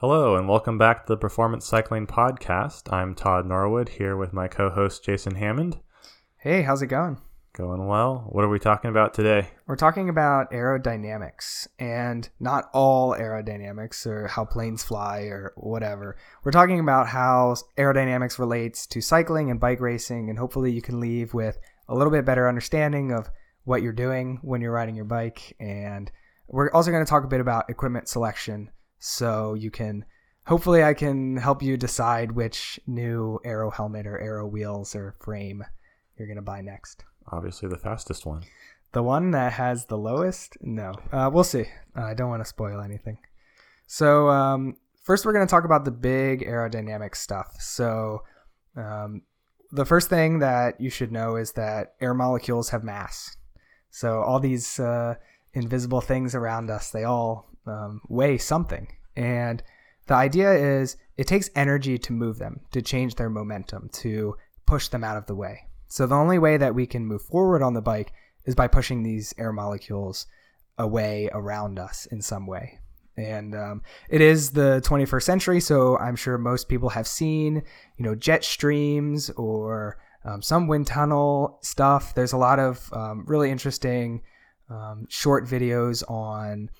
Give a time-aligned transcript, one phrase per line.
[0.00, 2.90] Hello, and welcome back to the Performance Cycling Podcast.
[2.90, 5.78] I'm Todd Norwood here with my co host Jason Hammond.
[6.38, 7.18] Hey, how's it going?
[7.52, 8.24] Going well.
[8.30, 9.50] What are we talking about today?
[9.66, 16.16] We're talking about aerodynamics and not all aerodynamics or how planes fly or whatever.
[16.44, 20.98] We're talking about how aerodynamics relates to cycling and bike racing, and hopefully you can
[20.98, 21.58] leave with
[21.90, 23.28] a little bit better understanding of
[23.64, 25.54] what you're doing when you're riding your bike.
[25.60, 26.10] And
[26.48, 28.70] we're also going to talk a bit about equipment selection
[29.00, 30.04] so you can
[30.46, 35.64] hopefully I can help you decide which new aero helmet or aero wheels or frame
[36.16, 37.04] you're gonna buy next.
[37.32, 38.42] Obviously, the fastest one.
[38.92, 40.58] The one that has the lowest?
[40.60, 41.64] No, uh, we'll see.
[41.96, 43.18] Uh, I don't want to spoil anything.
[43.86, 47.56] So um, first, we're gonna talk about the big aerodynamic stuff.
[47.58, 48.22] So
[48.76, 49.22] um,
[49.72, 53.36] the first thing that you should know is that air molecules have mass.
[53.90, 55.14] So all these uh,
[55.54, 58.88] invisible things around us, they all um, weigh something.
[59.16, 59.62] And
[60.06, 64.88] the idea is it takes energy to move them, to change their momentum, to push
[64.88, 65.68] them out of the way.
[65.88, 68.12] So the only way that we can move forward on the bike
[68.44, 70.26] is by pushing these air molecules
[70.78, 72.78] away around us in some way.
[73.16, 77.62] And um, it is the 21st century, so I'm sure most people have seen,
[77.96, 82.14] you know, jet streams or um, some wind tunnel stuff.
[82.14, 84.22] There's a lot of um, really interesting
[84.70, 86.70] um, short videos on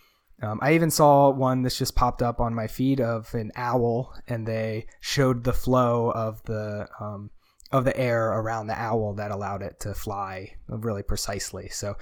[0.42, 4.14] um, I even saw one that's just popped up on my feed of an owl,
[4.26, 7.30] and they showed the flow of the um,
[7.72, 11.68] of the air around the owl that allowed it to fly really precisely.
[11.68, 11.94] So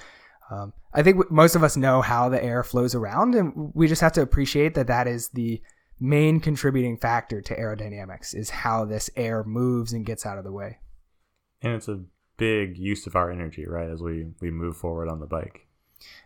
[0.51, 4.01] um, I think most of us know how the air flows around, and we just
[4.01, 5.61] have to appreciate that that is the
[6.01, 10.53] main contributing factor to aerodynamics is how this air moves and gets out of the
[10.53, 10.79] way.
[11.61, 12.05] And it's a
[12.37, 15.68] big use of our energy, right, as we we move forward on the bike.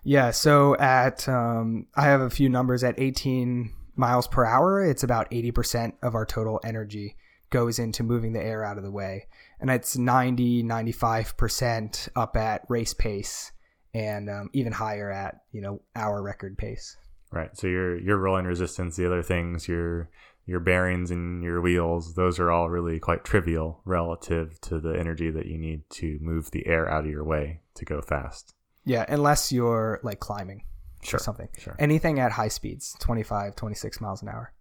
[0.05, 5.03] Yeah, so at um, I have a few numbers at 18 miles per hour, it's
[5.03, 7.17] about 80% of our total energy
[7.53, 9.27] goes into moving the air out of the way.
[9.61, 13.53] And it's 90, 95% up at race pace
[13.95, 16.97] and um, even higher at, you know, our record pace.
[17.31, 17.57] Right.
[17.57, 20.11] So your your rolling resistance, the other things, your
[20.45, 25.31] your bearings and your wheels, those are all really quite trivial relative to the energy
[25.31, 28.55] that you need to move the air out of your way to go fast.
[28.85, 30.65] Yeah, unless you're like climbing
[31.03, 31.49] sure, or something.
[31.59, 31.77] Sure.
[31.79, 34.53] Anything at high speeds, 25, 26 miles an hour.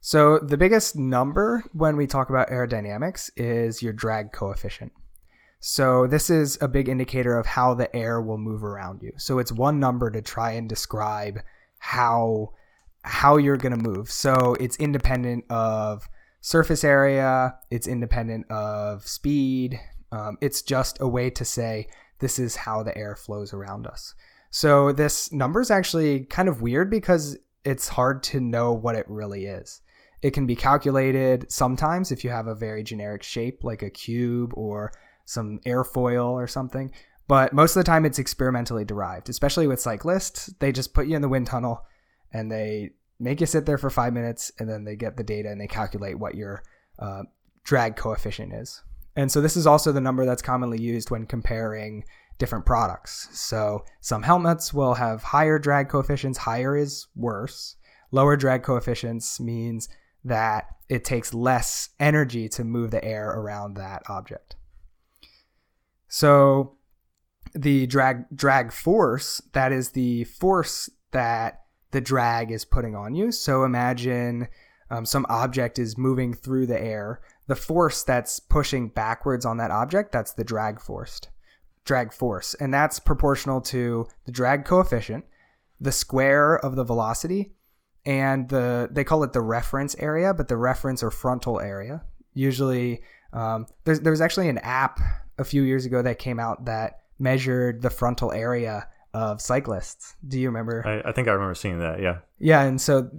[0.00, 4.92] So the biggest number when we talk about aerodynamics is your drag coefficient.
[5.60, 9.12] So this is a big indicator of how the air will move around you.
[9.16, 11.40] So it's one number to try and describe
[11.78, 12.52] how
[13.02, 14.10] how you're going to move.
[14.10, 16.08] So it's independent of
[16.40, 19.80] surface area, it's independent of speed.
[20.10, 24.14] Um, it's just a way to say this is how the air flows around us.
[24.50, 29.06] So this number is actually kind of weird because it's hard to know what it
[29.08, 29.82] really is.
[30.22, 34.52] It can be calculated sometimes if you have a very generic shape like a cube
[34.54, 34.92] or
[35.24, 36.90] some airfoil or something,
[37.28, 40.46] but most of the time it's experimentally derived, especially with cyclists.
[40.58, 41.84] They just put you in the wind tunnel
[42.32, 45.50] and they make you sit there for five minutes and then they get the data
[45.50, 46.62] and they calculate what your
[46.98, 47.24] uh,
[47.62, 48.82] drag coefficient is.
[49.18, 52.04] And so this is also the number that's commonly used when comparing
[52.38, 53.28] different products.
[53.32, 57.74] So some helmets will have higher drag coefficients, higher is worse.
[58.12, 59.88] Lower drag coefficients means
[60.24, 64.54] that it takes less energy to move the air around that object.
[66.06, 66.76] So
[67.54, 73.32] the drag drag force, that is the force that the drag is putting on you.
[73.32, 74.46] So imagine
[74.90, 79.70] um, some object is moving through the air the force that's pushing backwards on that
[79.70, 81.20] object, that's the drag force.
[81.84, 82.54] Drag force.
[82.54, 85.24] And that's proportional to the drag coefficient,
[85.80, 87.54] the square of the velocity,
[88.04, 92.04] and the they call it the reference area, but the reference or frontal area.
[92.34, 95.00] Usually, um, there's there was actually an app
[95.38, 100.14] a few years ago that came out that measured the frontal area of cyclists.
[100.26, 100.86] Do you remember?
[100.86, 102.00] I, I think I remember seeing that.
[102.00, 102.18] Yeah.
[102.38, 103.10] Yeah, and so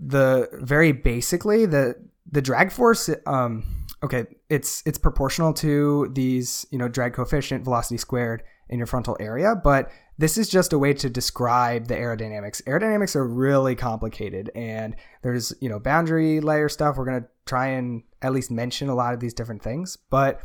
[0.00, 1.94] the very basically the
[2.30, 3.64] the drag force um
[4.02, 9.16] okay it's it's proportional to these you know drag coefficient velocity squared in your frontal
[9.18, 12.60] area but this is just a way to describe the aerodynamics.
[12.64, 16.96] Aerodynamics are really complicated and there's you know boundary layer stuff.
[16.96, 20.40] We're going to try and at least mention a lot of these different things but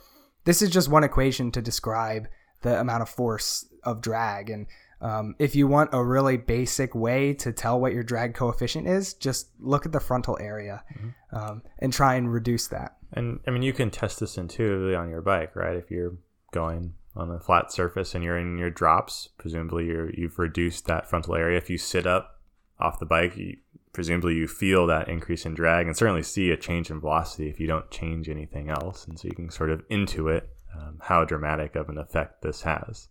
[0.46, 2.28] this is just one equation to describe
[2.62, 4.68] the amount of force of drag and
[5.04, 9.14] um, if you want a really basic way to tell what your drag coefficient is,
[9.14, 11.36] just look at the frontal area mm-hmm.
[11.36, 12.96] um, and try and reduce that.
[13.12, 15.76] And I mean, you can test this intuitively on your bike, right?
[15.76, 16.16] If you're
[16.52, 21.10] going on a flat surface and you're in your drops, presumably you're, you've reduced that
[21.10, 21.58] frontal area.
[21.58, 22.40] If you sit up
[22.80, 23.58] off the bike, you,
[23.92, 27.60] presumably you feel that increase in drag and certainly see a change in velocity if
[27.60, 29.06] you don't change anything else.
[29.06, 33.10] And so you can sort of intuit um, how dramatic of an effect this has.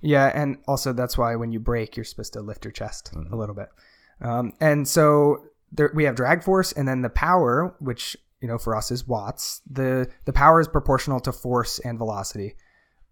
[0.00, 3.32] Yeah, and also that's why when you brake, you're supposed to lift your chest mm-hmm.
[3.32, 3.68] a little bit.
[4.20, 8.58] Um, and so there, we have drag force, and then the power, which you know
[8.58, 9.60] for us is watts.
[9.70, 12.54] the The power is proportional to force and velocity,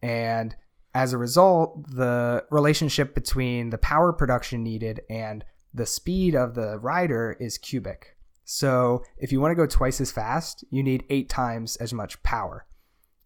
[0.03, 0.55] and
[0.95, 6.79] as a result, the relationship between the power production needed and the speed of the
[6.79, 8.17] rider is cubic.
[8.45, 12.23] So if you want to go twice as fast, you need eight times as much
[12.23, 12.67] power.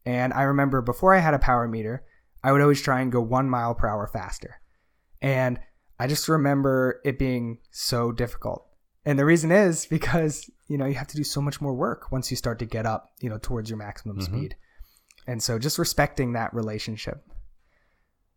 [0.05, 2.05] And I remember before I had a power meter,
[2.43, 4.61] I would always try and go one mile per hour faster.
[5.21, 5.59] And
[5.99, 8.67] I just remember it being so difficult.
[9.05, 12.11] And the reason is because, you know, you have to do so much more work
[12.13, 14.37] once you start to get up, you know, towards your maximum mm-hmm.
[14.37, 14.57] speed.
[15.27, 17.25] And so just respecting that relationship.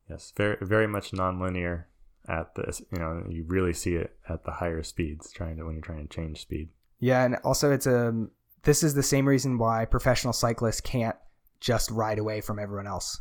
[0.10, 1.86] Yes, very very much nonlinear
[2.28, 2.82] at this.
[2.92, 6.08] You know, you really see it at the higher speeds trying to when you're trying
[6.08, 6.70] to change speed.
[7.00, 8.32] Yeah, and also it's a um,
[8.64, 11.16] this is the same reason why professional cyclists can't
[11.60, 13.20] just ride away from everyone else.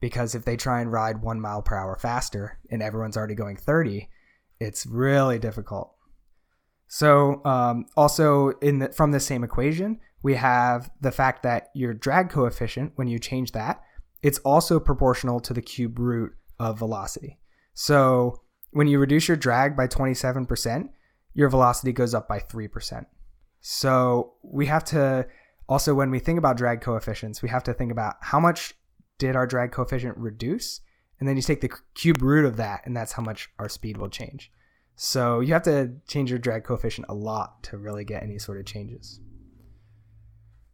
[0.00, 3.56] Because if they try and ride one mile per hour faster and everyone's already going
[3.56, 4.08] 30,
[4.60, 5.94] it's really difficult.
[6.86, 11.92] So, um, also in the, from the same equation, we have the fact that your
[11.94, 13.82] drag coefficient, when you change that,
[14.22, 17.38] it's also proportional to the cube root of velocity.
[17.74, 18.40] So,
[18.70, 20.88] when you reduce your drag by 27%,
[21.34, 23.06] your velocity goes up by 3%.
[23.60, 25.26] So we have to
[25.68, 28.74] also, when we think about drag coefficients, we have to think about how much
[29.18, 30.80] did our drag coefficient reduce?
[31.18, 33.96] And then you take the cube root of that, and that's how much our speed
[33.96, 34.52] will change.
[34.94, 38.58] So you have to change your drag coefficient a lot to really get any sort
[38.58, 39.20] of changes.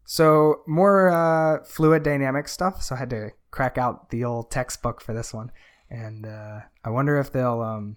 [0.06, 2.82] So more uh, fluid dynamics stuff.
[2.82, 5.50] So I had to crack out the old textbook for this one
[5.90, 7.96] and uh, I wonder if they'll um,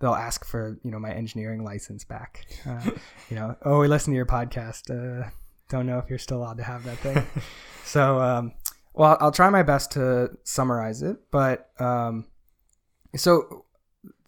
[0.00, 2.46] they'll ask for you know my engineering license back.
[2.66, 2.90] Uh,
[3.28, 4.90] you know, oh, we listen to your podcast.
[4.90, 5.28] Uh,
[5.68, 7.22] don't know if you're still allowed to have that thing.
[7.84, 8.52] so, um,
[8.94, 11.16] well, I'll try my best to summarize it.
[11.30, 12.26] But um,
[13.16, 13.64] so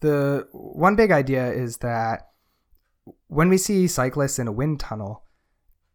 [0.01, 2.29] the one big idea is that
[3.29, 5.25] when we see cyclists in a wind tunnel,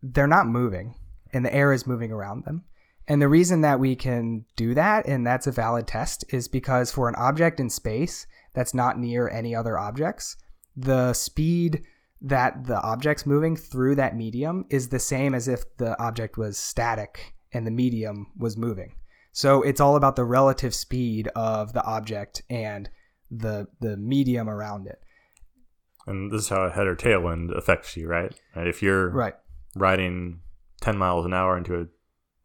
[0.01, 0.95] they're not moving,
[1.33, 2.63] and the air is moving around them.
[3.07, 6.91] And the reason that we can do that, and that's a valid test, is because
[6.91, 10.37] for an object in space that's not near any other objects,
[10.75, 11.83] the speed
[12.21, 16.57] that the object's moving through that medium is the same as if the object was
[16.57, 18.95] static and the medium was moving.
[19.31, 22.89] So it's all about the relative speed of the object and
[23.31, 25.01] the the medium around it.
[26.05, 28.31] And this is how a head or tailwind affects you, right?
[28.55, 29.33] If you're right.
[29.73, 30.41] riding
[30.81, 31.87] 10 miles an hour into a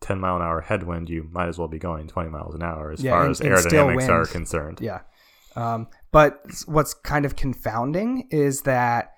[0.01, 2.91] 10 mile an hour headwind, you might as well be going 20 miles an hour
[2.91, 4.79] as yeah, far and, as aerodynamics are concerned.
[4.81, 5.01] Yeah.
[5.57, 9.13] Um, but what's kind of confounding is that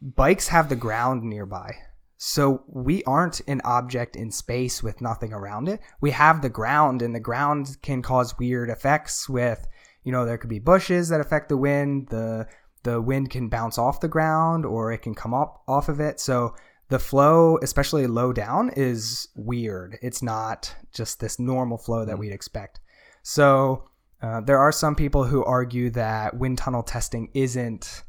[0.00, 1.74] bikes have the ground nearby.
[2.22, 5.80] So we aren't an object in space with nothing around it.
[6.02, 9.66] We have the ground, and the ground can cause weird effects with,
[10.04, 12.08] you know, there could be bushes that affect the wind.
[12.08, 12.46] The
[12.82, 16.20] the wind can bounce off the ground or it can come up off of it.
[16.20, 16.54] So
[16.88, 19.98] the flow, especially low down, is weird.
[20.02, 22.18] It's not just this normal flow that mm.
[22.18, 22.80] we'd expect.
[23.22, 23.88] So
[24.22, 28.02] uh, there are some people who argue that wind tunnel testing isn't,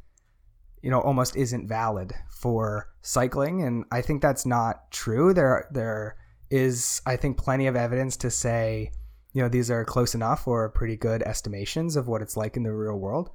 [0.82, 5.34] you know, almost isn't valid for cycling, and I think that's not true.
[5.34, 6.18] There, there
[6.50, 8.92] is, I think, plenty of evidence to say,
[9.34, 12.64] you know, these are close enough or pretty good estimations of what it's like in
[12.64, 13.30] the real world.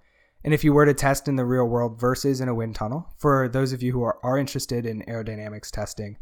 [0.45, 3.13] And if you were to test in the real world versus in a wind tunnel,
[3.19, 6.19] for those of you who are, are interested in aerodynamics testing,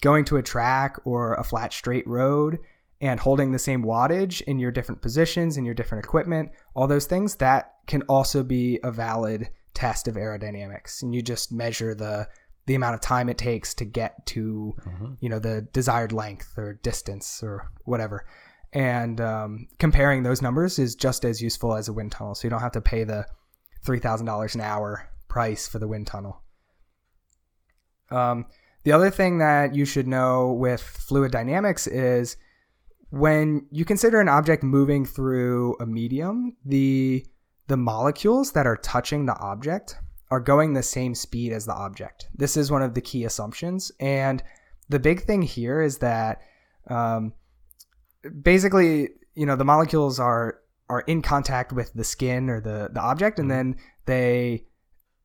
[0.00, 2.58] going to a track or a flat straight road
[3.00, 7.06] and holding the same wattage in your different positions in your different equipment, all those
[7.06, 11.02] things, that can also be a valid test of aerodynamics.
[11.02, 12.28] And you just measure the
[12.66, 15.14] the amount of time it takes to get to mm-hmm.
[15.20, 18.24] you know the desired length or distance or whatever
[18.72, 22.50] and um, comparing those numbers is just as useful as a wind tunnel so you
[22.50, 23.26] don't have to pay the
[23.84, 26.42] $3,000 an hour price for the wind tunnel.
[28.10, 28.46] Um,
[28.84, 32.36] the other thing that you should know with fluid dynamics is
[33.10, 37.26] when you consider an object moving through a medium, the
[37.72, 39.96] the molecules that are touching the object
[40.30, 42.28] are going the same speed as the object.
[42.34, 44.42] This is one of the key assumptions, and
[44.90, 46.42] the big thing here is that
[46.88, 47.32] um,
[48.42, 50.58] basically, you know, the molecules are
[50.90, 53.70] are in contact with the skin or the the object, and mm-hmm.
[53.70, 54.66] then they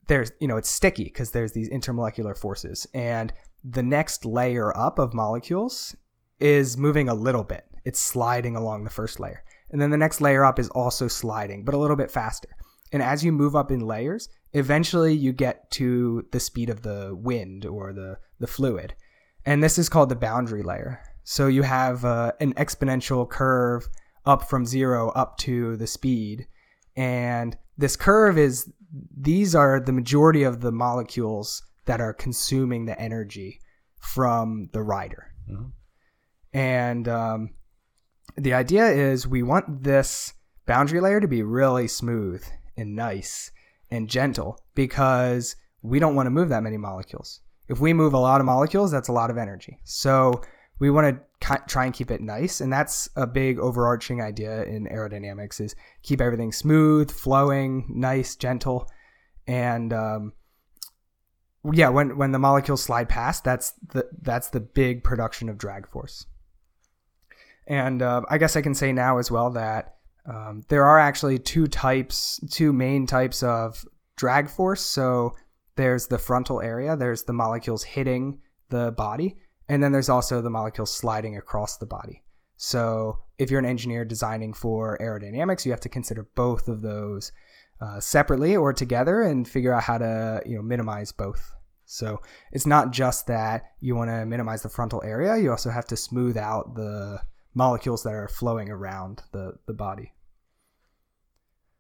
[0.08, 5.00] there's you know it's sticky because there's these intermolecular forces, and the next layer up
[5.00, 5.98] of molecules
[6.40, 7.66] is moving a little bit.
[7.84, 11.64] It's sliding along the first layer, and then the next layer up is also sliding,
[11.64, 12.50] but a little bit faster.
[12.92, 17.14] And as you move up in layers, eventually you get to the speed of the
[17.14, 18.96] wind or the, the fluid.
[19.46, 21.02] And this is called the boundary layer.
[21.24, 23.88] So you have uh, an exponential curve
[24.26, 26.48] up from zero up to the speed.
[26.96, 28.72] And this curve is,
[29.16, 33.60] these are the majority of the molecules that are consuming the energy
[34.00, 35.34] from the rider.
[35.50, 35.72] Mhm.
[36.54, 37.50] And um,
[38.38, 40.34] the idea is we want this
[40.66, 42.44] boundary layer to be really smooth
[42.78, 43.52] and nice
[43.90, 47.42] and gentle because we don't want to move that many molecules.
[47.68, 49.80] If we move a lot of molecules, that's a lot of energy.
[49.84, 50.42] So
[50.80, 54.88] we want to try and keep it nice, and that's a big overarching idea in
[54.88, 58.90] aerodynamics: is keep everything smooth, flowing, nice, gentle,
[59.48, 60.34] and um,
[61.74, 65.88] yeah, when when the molecules slide past, that's the that's the big production of drag
[65.90, 66.26] force.
[67.68, 69.96] And uh, I guess I can say now as well that
[70.26, 74.82] um, there are actually two types, two main types of drag force.
[74.82, 75.36] So
[75.76, 79.38] there's the frontal area, there's the molecules hitting the body,
[79.70, 82.24] and then there's also the molecules sliding across the body.
[82.58, 87.32] So if you're an engineer designing for aerodynamics, you have to consider both of those
[87.80, 91.54] uh, separately or together and figure out how to you know minimize both.
[91.86, 92.22] So
[92.52, 95.96] it's not just that you want to minimize the frontal area; you also have to
[95.96, 97.22] smooth out the
[97.58, 100.14] molecules that are flowing around the, the body.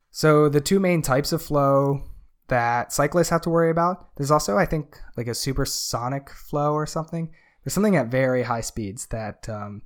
[0.10, 2.02] So the two main types of flow
[2.48, 6.88] that cyclists have to worry about, there's also I think like a supersonic flow or
[6.88, 7.32] something.
[7.64, 9.84] There's something at very high speeds that um,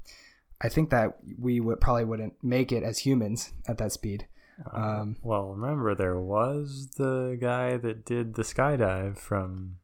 [0.62, 4.28] I think that we would probably wouldn't make it as humans at that speed.
[4.74, 9.78] Um, well, remember there was the guy that did the skydive from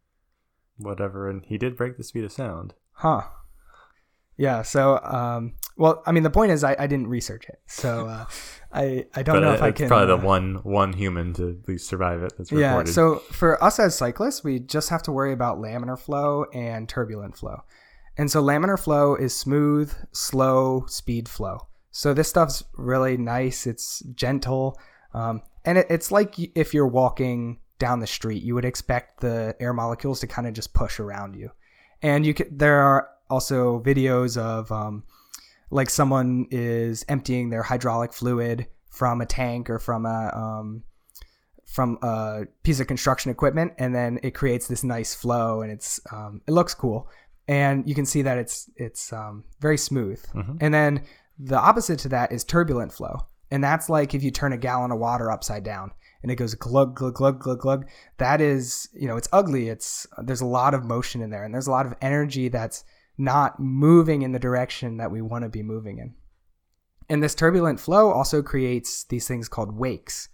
[0.77, 2.75] whatever, and he did break the speed of sound.
[2.91, 3.23] Huh.
[4.37, 4.61] Yeah.
[4.61, 8.25] So, um, well, I mean, the point is, I, I didn't research it, so uh,
[8.73, 9.87] I I don't but know if I it's can.
[9.87, 12.33] probably uh, the one one human to at least survive it.
[12.37, 12.71] That's Yeah.
[12.71, 12.93] reported.
[12.93, 17.37] So for us as cyclists, we just have to worry about laminar flow and turbulent
[17.37, 17.63] flow.
[18.17, 21.67] And so laminar flow is smooth, slow speed flow.
[21.91, 23.67] So this stuff's really nice.
[23.67, 24.79] It's gentle,
[25.13, 29.55] um, and it, it's like if you're walking down the street, you would expect the
[29.59, 31.51] air molecules to kind of just push around you.
[32.01, 35.03] And you could, there are also videos of um,
[35.69, 40.83] like someone is emptying their hydraulic fluid from a tank or from a um,
[41.65, 45.99] from a piece of construction equipment, and then it creates this nice flow, and it's
[46.11, 47.09] um, it looks cool,
[47.47, 50.23] and you can see that it's it's um, very smooth.
[50.33, 50.57] Mhm.
[50.61, 51.03] And then
[51.37, 54.91] the opposite to that is turbulent flow, and that's like if you turn a gallon
[54.91, 55.91] of water upside down
[56.23, 57.87] and it goes glug glug glug glug glug.
[58.17, 59.69] That is, you know, it's ugly.
[59.69, 62.83] It's there's a lot of motion in there, and there's a lot of energy that's
[63.17, 66.15] not moving in the direction that we want to be moving in.
[67.09, 70.29] And this turbulent flow also creates these things called wakes.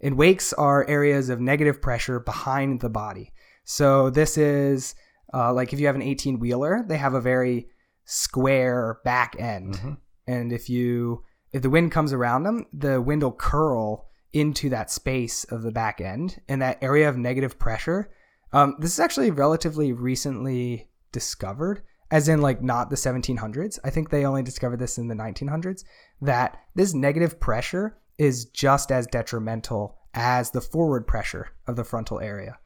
[0.00, 3.32] And wakes are areas of negative pressure behind the body.
[3.64, 4.94] So this is
[5.34, 7.68] uh, like if you have an 18 wheeler, they have a very
[8.04, 9.74] square back end.
[9.74, 9.96] Mhm.
[10.26, 14.90] And if you if the wind comes around them, the wind will curl into that
[14.90, 18.10] space of the back end and that area of negative pressure.
[18.52, 23.78] Um, this is actually relatively recently discovered, as in like not the 1700s.
[23.84, 25.84] I think they only discovered this in the 1900s.
[26.20, 32.20] That this negative pressure is just as detrimental as the forward pressure of the frontal
[32.20, 32.58] area,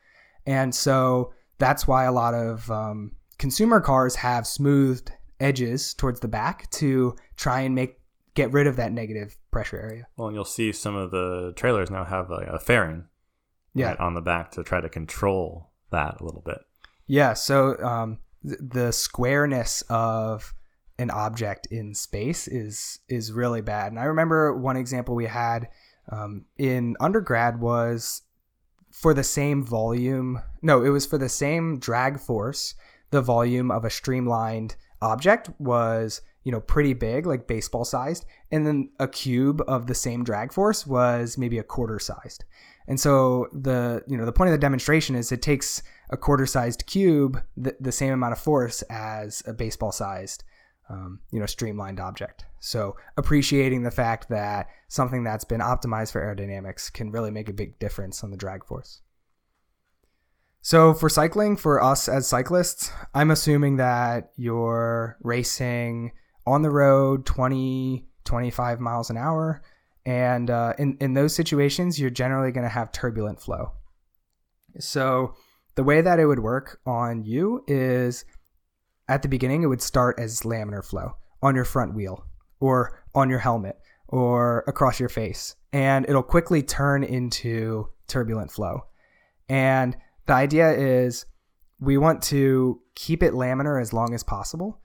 [0.47, 6.29] and so that's why a lot of um, consumer cars have smoothed edges towards the
[6.29, 7.99] back to try and make
[8.35, 10.07] get rid of that negative pressure area.
[10.17, 13.05] Well, and you'll see some of the trailers now have like a fairing
[13.75, 13.89] Yeah.
[13.89, 16.59] right on the back to try to control that a little bit.
[17.07, 20.55] Yeah, so um, the squareness of
[20.99, 23.93] an object in space is is really bad.
[23.93, 25.69] And I remember one example we had
[26.11, 28.23] um, in undergrad was
[28.91, 30.41] for the same volume.
[30.61, 32.75] No, it was for the same drag force.
[33.11, 38.67] The volume of a streamlined object was you know pretty big, like baseball sized, and
[38.67, 42.45] then a cube of the same drag force was maybe a quarter sized.
[42.89, 45.83] And so the you know the point of the demonstration is it takes
[46.13, 50.45] a quarter sized cube the, the same amount of force as a baseball sized
[50.89, 52.45] um, you know streamlined object.
[52.61, 57.55] So appreciating the fact that something that's been optimized for aerodynamics can really make a
[57.55, 59.01] big difference on the drag force.
[60.61, 66.13] So for cycling, for us as cyclists, I'm assuming that you're racing
[66.47, 69.63] on the road 20, 25 miles an hour.
[70.07, 73.73] And uh, in, in those situations, you're generally going to have turbulent flow.
[74.79, 75.35] So
[75.75, 78.25] the way that it would work on you is
[79.09, 82.27] at the beginning, it would start as laminar flow on your front wheel
[82.61, 83.77] or on your helmet
[84.09, 85.57] or across your face.
[85.73, 88.83] And it'll quickly turn into turbulent flow.
[89.49, 91.27] And the idea is
[91.81, 94.81] we want to keep it laminar as long as possible,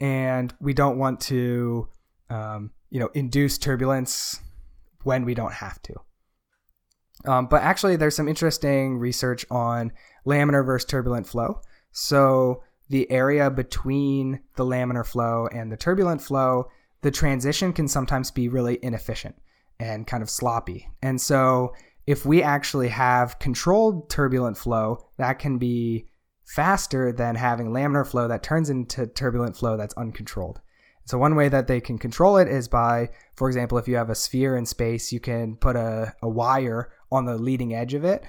[0.00, 1.88] and we don't want to,
[2.30, 4.40] um, you know, induce turbulence
[5.02, 5.94] when we don't have to.
[7.24, 9.92] Um, but actually, there's some interesting research on
[10.26, 11.60] laminar versus turbulent flow.
[11.92, 16.68] So the area between the laminar flow and the turbulent flow,
[17.02, 19.36] the transition can sometimes be really inefficient
[19.80, 20.88] and kind of sloppy.
[21.02, 21.74] And so
[22.06, 26.06] if we actually have controlled turbulent flow, that can be
[26.46, 30.60] faster than having laminar flow that turns into turbulent flow that's uncontrolled.
[31.08, 34.10] So one way that they can control it is by, for example, if you have
[34.10, 38.04] a sphere in space, you can put a, a wire on the leading edge of
[38.04, 38.24] it,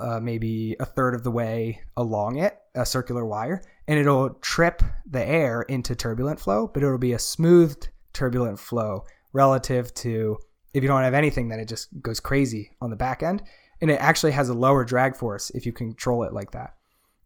[0.00, 4.82] uh, maybe a third of the way along it, a circular wire, and it'll trip
[5.08, 7.80] the air into turbulent flow, but it'll be a smooth
[8.12, 10.36] turbulent flow relative to
[10.74, 13.40] if you don't have anything, then it just goes crazy on the back end.
[13.80, 16.74] And it actually has a lower drag force if you control it like that.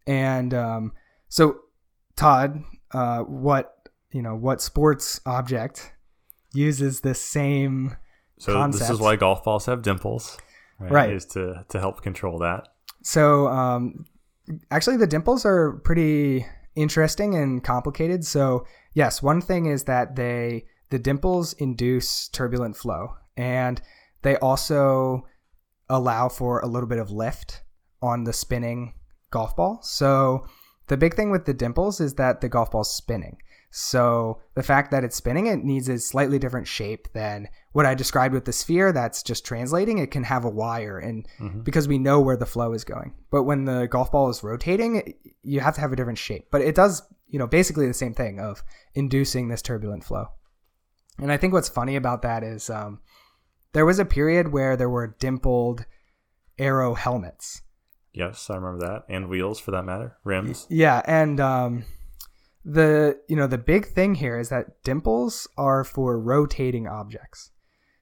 [0.07, 0.92] And um,
[1.30, 1.61] so,
[2.16, 3.79] Todd, uh, what
[4.12, 5.93] you know, what sports object
[6.52, 7.97] uses the same
[8.38, 8.81] so concept?
[8.81, 10.38] this is why golf balls have dimples,
[10.79, 10.90] right?
[10.90, 11.11] Right.
[11.11, 12.69] Is to to help control that.
[13.02, 14.05] So, um,
[14.71, 18.25] actually, the dimples are pretty interesting and complicated.
[18.25, 23.81] So, yes, one thing is that they the dimples induce turbulent flow, and
[24.23, 25.26] they also
[25.88, 27.62] allow for a little bit of lift
[28.02, 28.95] on the spinning
[29.31, 29.81] golf ball.
[29.83, 30.47] So,
[30.88, 33.38] the big thing with the dimples is that the golf ball's spinning.
[33.73, 37.95] So the fact that it's spinning, it needs a slightly different shape than what I
[37.95, 38.91] described with the sphere.
[38.93, 39.99] That's just translating.
[39.99, 41.62] It can have a wire, and Mhm.
[41.62, 43.15] because we know where the flow is going.
[43.31, 46.49] But when the golf ball is rotating, you have to have a different shape.
[46.50, 50.27] But it does, you know, basically the same thing of inducing this turbulent flow.
[51.19, 53.00] And I think what's funny about that is um,
[53.73, 55.85] there was a period where there were dimpled
[56.59, 57.62] aero helmets.
[58.12, 60.67] Yes, I remember that, and wheels for that matter, rims.
[60.69, 61.85] Yeah, and um,
[62.64, 67.50] the you know the big thing here is that dimples are for rotating objects.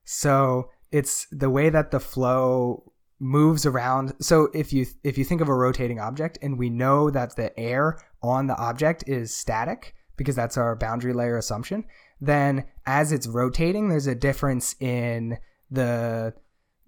[0.05, 4.15] So it's the way that the flow moves around.
[4.21, 7.59] So if you if you think of a rotating object and we know that the
[7.59, 11.85] air on the object is static because that's our boundary layer assumption,
[12.21, 15.39] then as it's rotating there's a difference in
[15.71, 16.35] the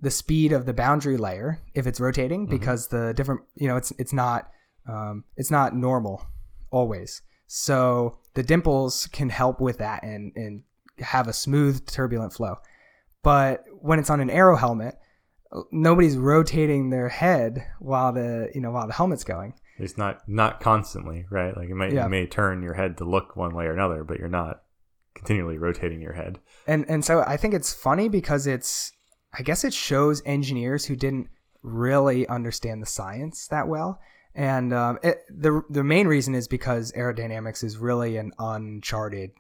[0.00, 3.92] the speed of the boundary layer if it's rotating because the different you know it's
[3.98, 4.48] it's not
[4.88, 6.26] um, it's not normal
[6.70, 10.62] always so the dimples can help with that and and
[11.00, 12.54] have a smooth turbulent flow
[13.24, 14.94] but when it's on an aero helmet
[15.72, 20.60] nobody's rotating their head while the you know while the helmet's going It's not not
[20.60, 21.56] constantly, right?
[21.56, 22.04] Like it may Yeah.
[22.04, 24.62] you may turn your head to look one way or another, but you're not
[25.14, 26.38] continually rotating your head.
[26.68, 28.92] and and so I think it's funny because it's
[29.32, 31.28] I guess it shows engineers who didn't
[31.62, 33.98] really understand the science that well.
[34.34, 39.32] And um, it, the the main reason is because aerodynamics is really an uncharted,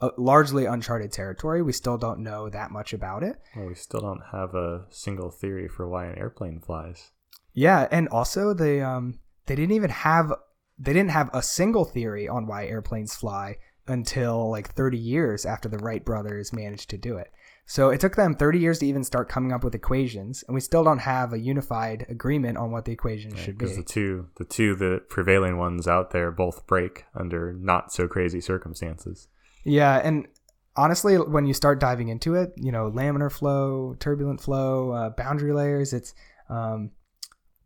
[0.00, 1.62] uh, largely uncharted territory.
[1.62, 3.36] We still don't know that much about it.
[3.56, 7.10] Well, we still don't have a single theory for why an airplane flies.
[7.54, 10.32] Yeah, and also they um they didn't even have
[10.78, 15.68] they didn't have a single theory on why airplanes fly until like 30 years after
[15.68, 17.30] the Wright brothers managed to do it.
[17.66, 20.60] So it took them 30 years to even start coming up with equations, and we
[20.60, 23.64] still don't have a unified agreement on what the equations should be.
[23.64, 28.06] Because the two the two the prevailing ones out there both break under not so
[28.06, 29.28] crazy circumstances.
[29.64, 30.28] Yeah, and
[30.76, 35.54] honestly, when you start diving into it, you know, laminar flow, turbulent flow, uh, boundary
[35.54, 36.14] layers, it's
[36.50, 36.90] um,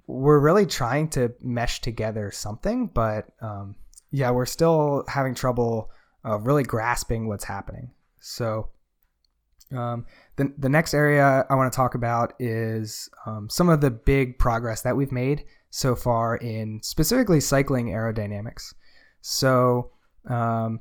[0.06, 3.74] we're really trying to mesh together something, but um,
[4.12, 5.90] yeah, we're still having trouble
[6.24, 7.90] uh, really grasping what's happening.
[8.20, 8.68] So.
[9.76, 13.90] Um, the, the next area I want to talk about is um, some of the
[13.90, 18.74] big progress that we've made so far in specifically cycling aerodynamics.
[19.20, 19.90] So,
[20.28, 20.80] um,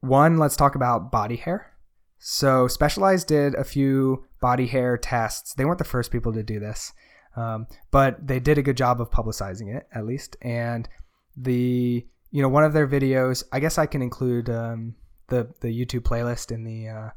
[0.00, 1.72] one, let's talk about body hair.
[2.18, 5.54] So, Specialized did a few body hair tests.
[5.54, 6.92] They weren't the first people to do this,
[7.36, 10.36] um, but they did a good job of publicizing it, at least.
[10.42, 10.88] And
[11.36, 14.94] the, you know, one of their videos, I guess I can include um,
[15.28, 17.10] the the YouTube playlist in the uh,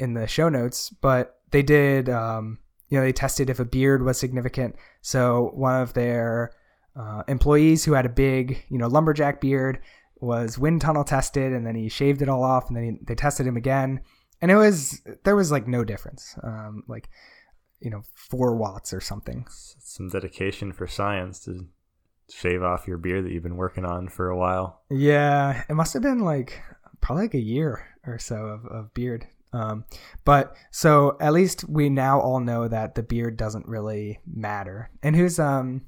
[0.00, 2.58] in the show notes, but they did, um,
[2.88, 4.74] you know, they tested if a beard was significant.
[5.02, 6.52] So one of their
[6.96, 9.80] uh, employees who had a big, you know, lumberjack beard
[10.16, 13.14] was wind tunnel tested, and then he shaved it all off, and then he, they
[13.14, 14.00] tested him again,
[14.40, 17.08] and it was there was like no difference, um, like
[17.80, 19.46] you know, four watts or something.
[19.48, 21.66] Some dedication for science to
[22.30, 24.82] shave off your beard that you've been working on for a while.
[24.90, 26.60] Yeah, it must have been like
[27.00, 29.26] probably like a year or so of, of beard.
[29.52, 29.84] Um,
[30.24, 34.90] but so at least we now all know that the beard doesn't really matter.
[35.02, 35.82] And who's um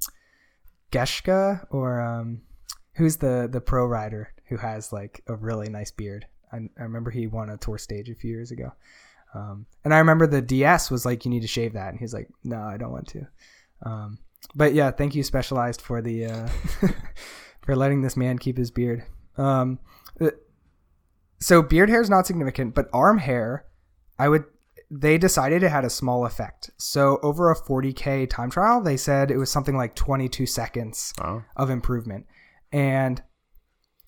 [0.92, 2.42] Geschke or um,
[2.94, 6.26] who's the the pro rider who has like a really nice beard.
[6.52, 8.72] I, I remember he won a tour stage a few years ago.
[9.34, 12.12] Um, and I remember the DS was like, you need to shave that, and he's
[12.12, 13.26] like, no, I don't want to.
[13.82, 14.18] Um,
[14.54, 16.48] but yeah, thank you, Specialized, for the uh,
[17.62, 19.04] for letting this man keep his beard.
[19.38, 19.78] Um,
[21.42, 23.66] so beard hair is not significant, but arm hair,
[24.18, 24.44] I would.
[24.90, 26.70] They decided it had a small effect.
[26.76, 31.42] So over a 40k time trial, they said it was something like 22 seconds Oh,
[31.56, 32.26] of improvement.
[32.72, 33.22] And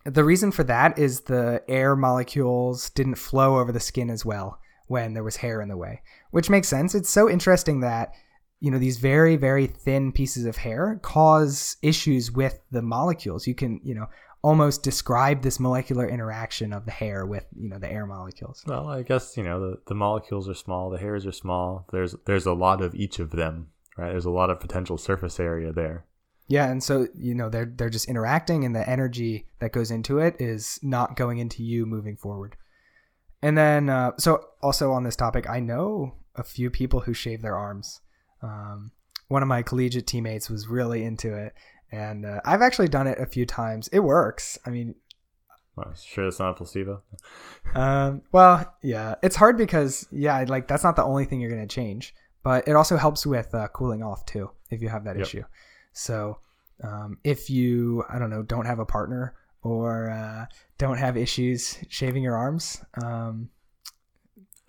[0.04, 4.58] the reason for that is the air molecules didn't flow over the skin as well
[4.86, 6.94] when there was hair in the way, which makes sense.
[6.94, 8.12] It's so interesting that
[8.60, 13.46] you know these very very thin pieces of hair cause issues with the molecules.
[13.46, 14.06] You can, you know,
[14.44, 18.62] almost describe this molecular interaction of the hair with, you know, the air molecules.
[18.66, 21.86] well, I guess you know the, the molecules are small, the hairs are small.
[21.90, 24.10] There's there's a lot of each of them, right?
[24.10, 26.04] There's a lot of potential surface area there.
[26.46, 30.18] Yeah, and so you know they're they're just interacting, and the energy that goes into
[30.18, 32.56] it is not going into you moving forward.
[33.40, 37.40] And then, uh, so also on this topic, I know a few people who shave
[37.40, 38.00] their arms.
[38.42, 38.90] Um,
[39.28, 41.54] one of my collegiate teammates was really into it,
[41.94, 43.88] and uh, I've actually done it a few times.
[43.92, 44.58] It works.
[44.66, 44.94] I mean,
[45.76, 47.02] Well, sure, it's not a placebo.
[47.74, 51.66] um, well, yeah, it's hard because yeah, like that's not the only thing you're gonna
[51.66, 55.26] change, but it also helps with uh, cooling off too if you have that Yep.
[55.26, 55.42] issue.
[55.92, 56.38] So
[56.82, 60.46] um, if you I don't know don't have a partner or uh,
[60.78, 63.48] don't have issues shaving your arms, um,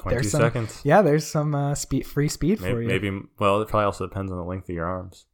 [0.07, 0.81] There's some- seconds.
[0.83, 2.88] yeah, there's some uh, speed free speed for you.
[2.88, 3.09] maybe
[3.39, 5.25] well, it probably also depends on the length of your arms.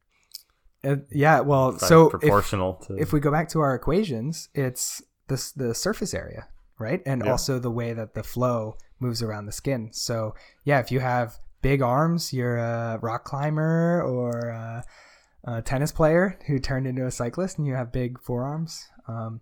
[0.84, 4.48] Uh, yeah, well, Probably so if, proportional to if we go back to our equations,
[4.54, 7.00] it's this the surface area, right?
[7.06, 7.30] And Yeah.
[7.30, 9.90] also the way that the flow moves around the skin.
[9.92, 14.84] So yeah, if you have big arms, you're a rock climber or a,
[15.44, 18.88] a tennis player who turned into a cyclist, and you have big forearms.
[19.06, 19.40] Um,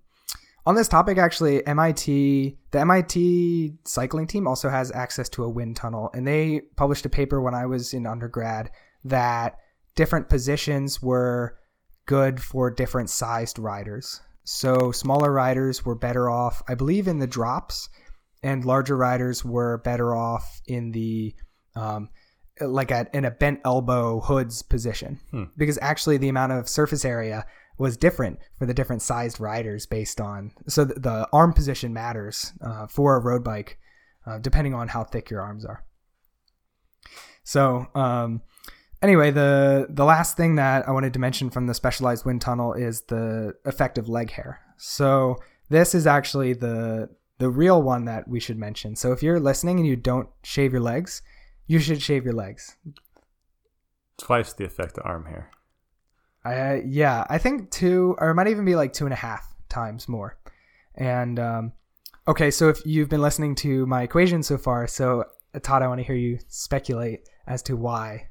[0.66, 5.76] on this topic, actually, MIT, the MIT cycling team also has access to a wind
[5.76, 8.70] tunnel, and they published a paper when I was in undergrad
[9.04, 9.56] that
[9.94, 11.56] different positions were
[12.06, 14.20] good for different sized riders.
[14.44, 17.88] So smaller riders were better off, I believe, in the drops,
[18.42, 21.34] and larger riders were better off in the
[21.76, 22.08] um,
[22.60, 25.44] like at in a bent elbow hoods position Hmm.
[25.56, 27.46] because actually the amount of surface area
[27.78, 32.52] was different for the different sized riders based on so th- the arm position matters
[32.62, 33.78] uh, for a road bike
[34.26, 35.84] uh, depending on how thick your arms are
[37.44, 38.42] so um,
[39.02, 42.72] anyway the the last thing that i wanted to mention from the specialized wind tunnel
[42.72, 45.36] is the effect of leg hair so
[45.68, 47.08] this is actually the
[47.38, 50.72] the real one that we should mention so if you're listening and you don't shave
[50.72, 51.22] your legs
[51.66, 52.76] you should shave your legs
[54.20, 55.50] twice the effect of arm hair.
[56.44, 59.54] I yeah, I think two or it might even be like two and a half
[59.68, 60.38] times more.
[60.94, 61.72] And um,
[62.28, 65.24] okay, so if you've been listening to my equation so far, so
[65.62, 68.28] Todd, I want to hear you speculate as to why.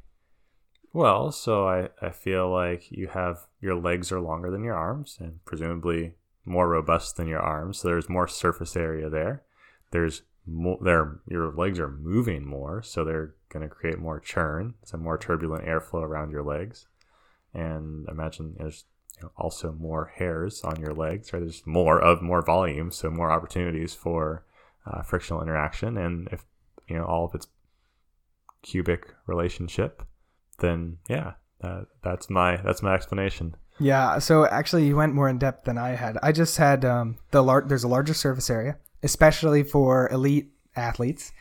[0.91, 5.17] Well, so I, I feel like you have your legs are longer than your arms
[5.19, 7.79] and presumably more robust than your arms.
[7.79, 9.43] So there's more surface area there.
[9.91, 14.73] There's more there your legs are moving more, so they're going to create more churn,
[14.83, 16.87] so more turbulent airflow around your legs.
[17.53, 18.85] And imagine there's
[19.17, 21.39] you know, also more hairs on your legs, right?
[21.39, 24.43] There's more of more volume, so more opportunities for
[24.85, 25.97] uh, frictional interaction.
[25.97, 26.45] And if
[26.87, 27.47] you know all of its
[28.63, 30.03] cubic relationship,
[30.59, 33.55] then yeah, that, that's my that's my explanation.
[33.79, 36.17] Yeah, so actually you went more in depth than I had.
[36.21, 41.31] I just had um, the lar- there's a larger surface area, especially for elite athletes.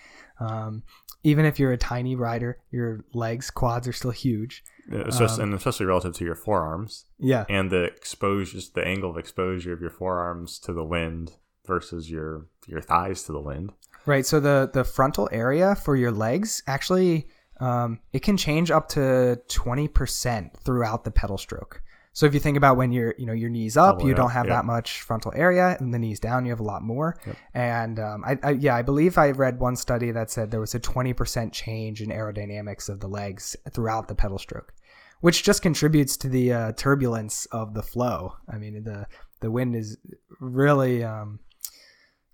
[0.40, 0.84] Um,
[1.24, 4.62] even if you're a tiny rider, your legs, quads are still huge.
[5.10, 9.18] Just, Um, and especially relative to your forearms Yeah, and the exposure, the angle of
[9.18, 11.32] exposure of your forearms to the wind
[11.66, 13.72] versus your your thighs to the wind.
[14.06, 14.24] Right.
[14.24, 17.28] So the the frontal area for your legs actually
[17.60, 21.82] um, it can change up to twenty percent throughout the pedal stroke.
[22.12, 24.32] So if you think about when you're you know your knees up, you don't up,
[24.32, 24.56] have yeah.
[24.56, 27.16] that much frontal area, and the knees down, you have a lot more.
[27.24, 27.36] Yep.
[27.54, 30.74] And um, I, I yeah, I believe I read one study that said there was
[30.74, 34.72] a twenty percent change in aerodynamics of the legs throughout the pedal stroke,
[35.20, 38.34] which just contributes to the uh, turbulence of the flow.
[38.52, 39.06] I mean the
[39.40, 39.96] the wind is
[40.40, 41.38] really um,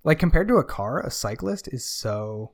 [0.02, 2.52] like compared to a car, a cyclist is so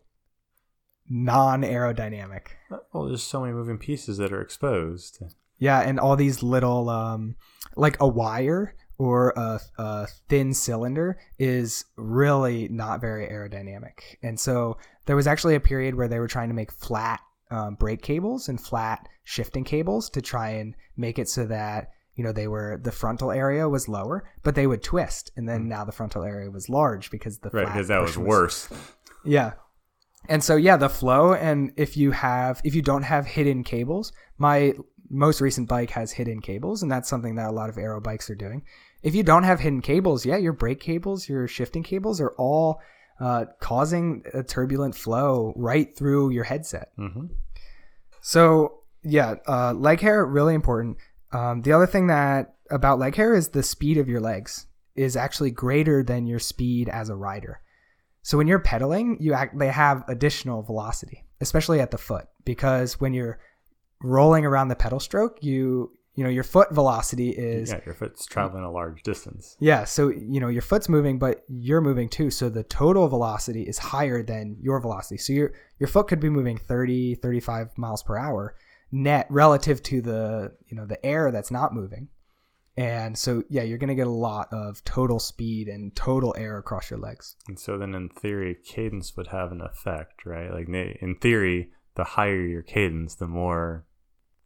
[1.11, 2.46] non-aerodynamic.
[2.92, 5.23] Well, there's so many moving pieces that are exposed.
[5.59, 7.37] Yeah, and all these little um
[7.77, 14.01] like a wire or a, a thin cylinder is really not very aerodynamic.
[14.23, 17.20] And so there was actually a period where they were trying to make flat
[17.51, 22.23] um, brake cables and flat shifting cables to try and make it so that you
[22.25, 25.68] know they were the frontal area was lower, but they would twist, and then Mm.
[25.68, 28.68] now the frontal area was large because the Right, because that was portion worse.
[29.25, 29.53] yeah.
[30.28, 34.12] And so yeah, the flow and if you have if you don't have hidden cables,
[34.38, 34.74] my
[35.09, 38.30] most recent bike has hidden cables and that's something that a lot of aero bikes
[38.30, 38.62] are doing.
[39.02, 42.80] If you don't have hidden cables, yeah, your brake cables, your shifting cables are all
[43.18, 46.90] uh, causing a turbulent flow right through your headset.
[46.96, 47.26] hmm
[48.20, 50.98] So yeah, uh, leg hair really important.
[51.33, 55.16] Um, the other thing that about leg hair is the speed of your legs is
[55.16, 57.61] actually greater than your speed as a rider.
[58.22, 63.00] So when you're pedaling, you act they have additional velocity, especially at the foot, because
[63.00, 63.38] when you're
[64.02, 68.26] rolling around the pedal stroke, you you know your foot velocity is Yeah, your foot's
[68.26, 69.56] traveling a large distance.
[69.61, 72.30] yeah, so you know your foot's moving, but you're moving too.
[72.30, 75.18] So the total velocity is higher than your velocity.
[75.18, 78.54] So your your foot could be moving 30, 35 miles per hour
[78.92, 82.09] net relative to the you know the air that's not moving.
[82.76, 86.90] And so yeah, you're gonna get a lot of total speed and total air across
[86.90, 87.37] your legs.
[87.48, 90.52] And so then, in theory, cadence would have an effect, right?
[90.52, 93.85] Like in theory, the higher your cadence, the more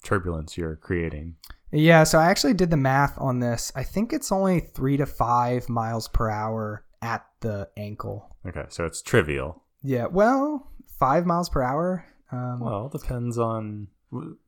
[0.02, 1.37] turbulence you're creating.
[1.70, 3.72] Yeah, so I actually did the math on this.
[3.74, 8.37] I think it's only three to five miles per hour at the ankle.
[8.46, 9.64] Okay, so it's trivial.
[9.82, 12.06] Yeah, well, five miles per hour.
[12.30, 13.88] Um, Well, depends on.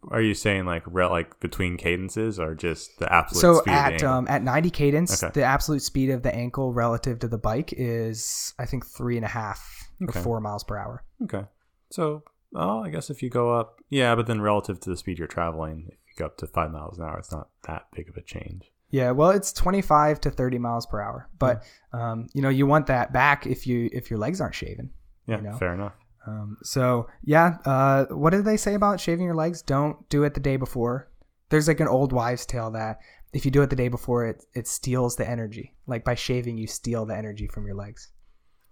[0.08, 3.72] Are you saying like re- like between cadences or just the absolute so speed?
[3.72, 5.32] at um, at 90 cadence, Okay.
[5.34, 9.24] the absolute speed of the ankle relative to the bike is I think three and
[9.24, 10.18] a half Okay.
[10.18, 11.04] or four miles per hour.
[11.24, 11.44] okay,
[11.90, 12.22] so
[12.54, 15.26] oh, I guess if you go up, yeah, but then relative to the speed you're
[15.26, 18.16] traveling, if you go up to five miles an hour, it's not that big of
[18.16, 18.70] a change.
[18.90, 22.86] Yeah, well, it's 25 to 30 miles per hour, but um, you know you want
[22.86, 24.90] that back if you if your legs aren't shaven.
[25.26, 25.56] Yeah, You know?
[25.56, 25.94] fair enough.
[26.26, 29.62] Um, so yeah, uh, what did they say about shaving your legs?
[29.62, 31.08] Don't do it the day before.
[31.50, 32.98] There's like an old wives' tale that
[33.32, 35.74] if you do it the day before, it it steals the energy.
[35.86, 38.10] Like by shaving, you steal the energy from your legs.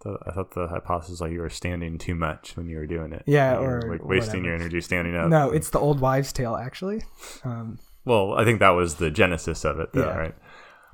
[0.02, 2.86] So I thought the hypothesis was like you were standing too much when you were
[2.86, 3.22] doing it.
[3.26, 4.46] Yeah, or like wasting whatever.
[4.46, 5.28] your energy standing up.
[5.28, 7.02] No, it's the old wives' tale actually.
[7.44, 10.16] Um, Well, I think that was the genesis of it, though, Yeah.
[10.16, 10.34] right?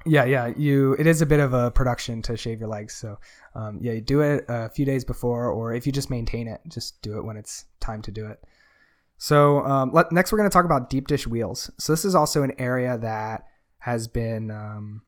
[0.06, 0.52] Yeah, yeah.
[0.56, 2.94] You it is a bit of a production to shave your legs.
[2.94, 3.18] So
[3.54, 6.60] um, yeah, you do it a few days before, or if you just maintain it,
[6.68, 8.42] just do it when it's time to do it.
[9.18, 11.70] So um, let, next, we're going to talk about deep dish wheels.
[11.78, 13.44] So this is also an area that
[13.80, 15.02] has been um,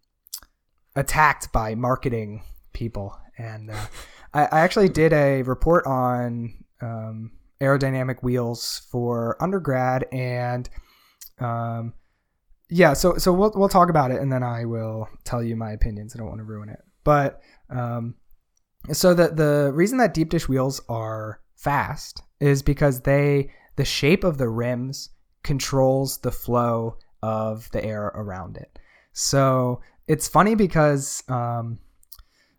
[0.95, 2.43] attacked by marketing
[2.75, 3.87] people, and uh,
[4.35, 6.53] I, I actually did a report on
[6.83, 10.69] um, aerodynamic wheels for undergrad, and
[11.39, 11.95] um,
[12.73, 15.73] yeah, so so we'll we'll talk about it, and then I will tell you my
[15.73, 16.15] opinions.
[16.15, 18.15] I don't want to ruin it, but um,
[18.93, 24.25] so the the reason that deep dish wheels are fast is because they the shape
[24.25, 25.11] of the rims
[25.43, 28.79] controls the flow of the air around it.
[29.13, 31.79] So it's funny because um,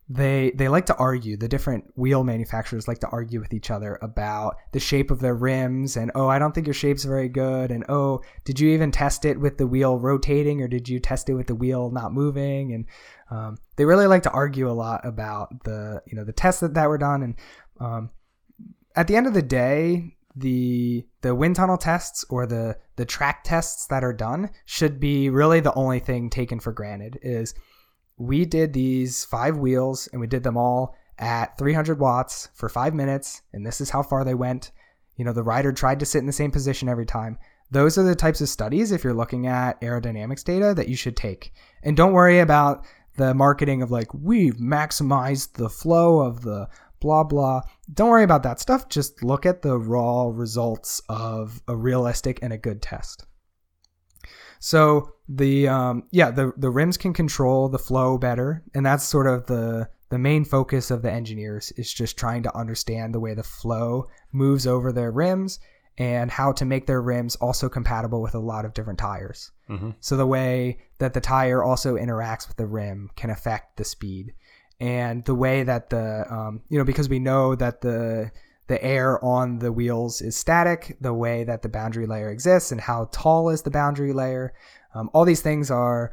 [0.10, 1.38] they they like to argue.
[1.38, 5.36] The different wheel manufacturers like to argue with each other about the shape of their
[5.36, 8.92] rims and oh, I don't think your shape's very good and oh, did you even
[8.92, 12.13] test it with the wheel rotating or did you test it with the wheel not
[12.13, 12.74] moving?
[12.74, 12.86] And
[13.32, 16.74] um, they really like to argue a lot about the you know the tests that,
[16.74, 17.36] that were done and
[17.80, 18.10] um,
[18.96, 23.44] at the end of the day the the wind tunnel tests or the the track
[23.44, 27.54] tests that are done should be really the only thing taken for granted is
[28.17, 32.93] we did these five wheels and we did them all at 300 watts for five
[32.93, 34.71] minutes and this is how far they went.
[35.15, 37.38] You know the rider tried to sit in the same position every time.
[37.71, 41.17] Those are the types of studies if you're looking at aerodynamics data that you should
[41.17, 41.54] take.
[41.82, 46.67] And don't worry about the marketing of like we've maximized the flow of the
[46.99, 47.62] blah blah.
[47.93, 48.89] Don't worry about that stuff.
[48.89, 53.26] Just look at the raw results of a realistic and a good test.
[54.60, 59.28] So the um, yeah the the rims can control the flow better, and that's sort
[59.28, 63.34] of the the main focus of the engineers is just trying to understand the way
[63.34, 65.60] the flow moves over their rims
[65.98, 69.52] and how to make their rims also compatible with a lot of different tires.
[69.69, 69.91] Mm-hmm.
[70.00, 74.34] So the way that the tire also interacts with the rim can affect the speed,
[74.80, 78.32] and the way that the um, you know because we know that the
[78.67, 82.80] the air on the wheels is static, the way that the boundary layer exists, and
[82.80, 84.54] how tall is the boundary layer.
[84.93, 86.12] Um, all these things are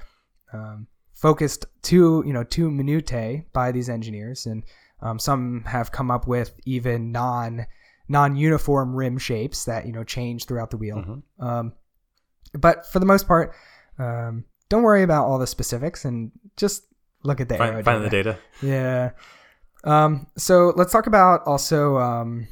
[0.53, 4.65] um, focused to you know to minute by these engineers, and
[5.01, 7.67] um, some have come up with even non
[8.09, 10.97] non uniform rim shapes that you know change throughout the wheel.
[10.97, 11.23] Mhm.
[11.39, 11.73] Um,
[12.59, 13.55] but for the most part,
[13.99, 16.83] um, don't worry about all the specifics and just
[17.23, 18.39] look at the Find, find the data.
[18.63, 19.11] Yeah.
[19.85, 22.49] Um, so let's talk about also um,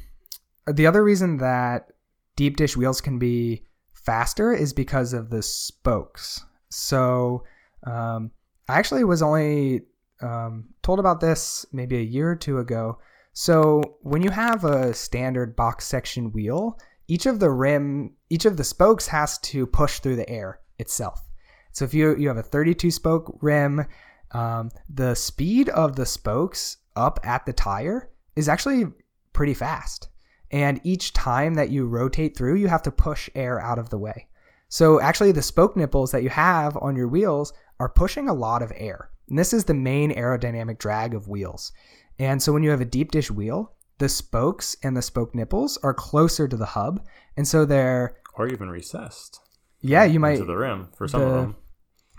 [0.67, 1.87] the other reason that
[2.35, 3.63] deep dish wheels can be
[4.09, 6.43] faster is because of the spokes.
[6.69, 7.43] So
[7.85, 8.31] um,
[8.67, 9.81] I actually was only
[10.19, 12.97] um, told about this maybe a year or two ago.
[13.33, 18.57] So when you have a standard box section wheel, each of the rim, each of
[18.57, 21.21] the spokes has to push through the air itself.
[21.71, 23.85] So if you you have a 32 spoke rim,
[24.31, 28.85] um, the speed of the spokes up at the tire is actually
[29.33, 30.09] pretty fast.
[30.51, 33.97] And each time that you rotate through, you have to push air out of the
[33.97, 34.27] way.
[34.67, 38.61] So actually, the spoke nipples that you have on your wheels are pushing a lot
[38.61, 39.09] of air.
[39.29, 41.71] And this is the main aerodynamic drag of wheels.
[42.17, 45.77] And so when you have a deep dish wheel, the spokes and the spoke nipples
[45.83, 47.05] are closer to the hub.
[47.37, 48.17] And so they're.
[48.35, 49.39] Or even recessed.
[49.81, 50.37] Yeah, you might.
[50.37, 51.55] To the rim for some the, of them.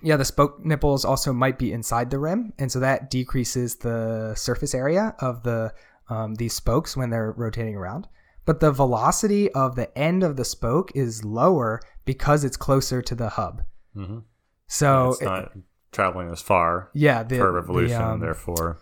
[0.02, 2.52] Yeah, the spoke nipples also might be inside the rim.
[2.58, 5.74] And so that decreases the surface area of the
[6.08, 8.08] um, these spokes when they're rotating around.
[8.44, 13.14] But the velocity of the end of the spoke is lower because it's closer to
[13.14, 13.62] the hub.
[13.96, 14.18] Mm-hmm.
[14.66, 15.52] So it's not
[15.92, 16.90] traveling as far.
[16.94, 18.80] Yeah, the, per revolution, the, um, therefore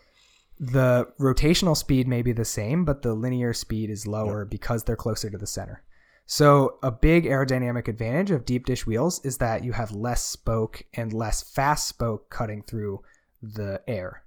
[0.61, 4.51] the rotational speed may be the same, but the linear speed is lower yep.
[4.51, 5.83] because they're closer to the center.
[6.27, 10.83] So a big aerodynamic advantage of deep dish wheels is that you have less spoke
[10.94, 13.01] and less fast spoke cutting through
[13.40, 14.25] the air.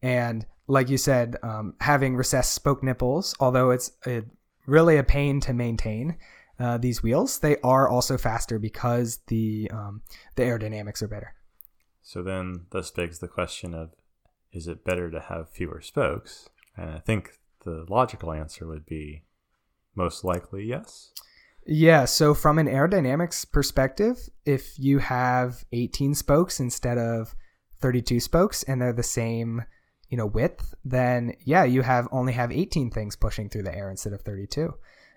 [0.00, 4.22] And like you said, um, having recessed spoke nipples, although it's a,
[4.68, 6.16] really a pain to maintain
[6.60, 10.02] uh, these wheels, they are also faster because the um,
[10.36, 11.34] the aerodynamics are better.
[12.02, 13.90] So then this begs the question of
[14.52, 16.48] is it better to have fewer spokes?
[16.76, 19.24] And I think the logical answer would be
[19.94, 21.12] most likely yes.
[21.66, 27.34] Yeah, so from an aerodynamics perspective, if you have 18 spokes instead of
[27.80, 29.64] 32 spokes and they're the same,
[30.08, 33.90] you know, width, then yeah, you have only have 18 things pushing through the air
[33.90, 34.74] instead of 32.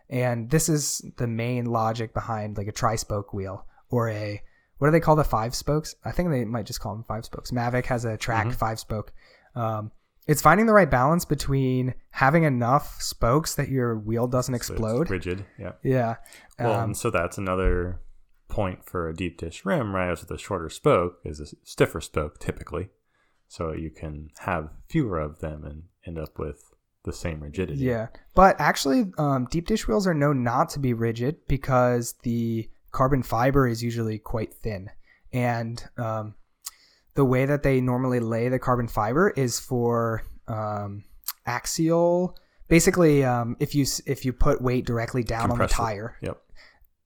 [0.10, 4.42] And this is the main logic behind like a tri-spoke wheel or a
[4.78, 5.96] what do they call the five spokes?
[6.04, 7.52] I think they might just call them five spokes.
[7.52, 8.56] Mavic has a track mm-hmm.
[8.56, 9.14] five spoke.
[9.54, 9.92] Um,
[10.28, 15.08] it's finding the right balance between having enough spokes that your wheel doesn't explode.
[15.08, 15.74] So rigid, yeah.
[15.84, 16.16] Yeah.
[16.60, 18.02] Well, um, so that's another
[18.48, 20.10] point for a deep dish rim, right?
[20.10, 22.90] With a shorter spoke is a stiffer spoke typically,
[23.52, 26.72] so you can have fewer of them and end up with
[27.04, 27.80] the same rigidity.
[27.80, 32.70] Yeah, but actually, um, deep dish wheels are known not to be rigid because the
[32.94, 34.90] carbon fiber is usually quite thin.
[35.34, 36.36] And um,
[37.16, 41.04] the way that they normally lay the carbon fiber is for um,
[41.46, 42.38] axial.
[42.70, 45.82] Basically, um, if you if you put weight directly down Compressor.
[45.82, 46.42] on the tire, yep.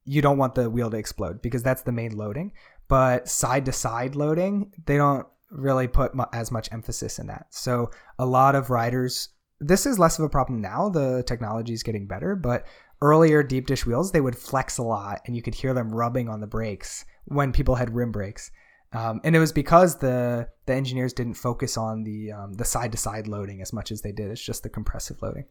[0.04, 2.52] you don't want the wheel to explode because that's the main loading.
[2.88, 5.26] But side to side loading, they don't
[5.56, 7.48] really put mu- as much emphasis in that.
[7.52, 10.90] So a lot of riders, this is less of a problem now.
[10.90, 12.66] The technology is getting better, but
[13.02, 16.30] earlier deep dish wheels, they would flex a lot and you could hear them rubbing
[16.30, 18.52] on the brakes when people had rim brakes.
[18.94, 22.94] Um, and it was because the the engineers didn't focus on the um, the side
[22.94, 24.32] to side loading as much as they did.
[24.32, 25.46] It's just the compressive loading.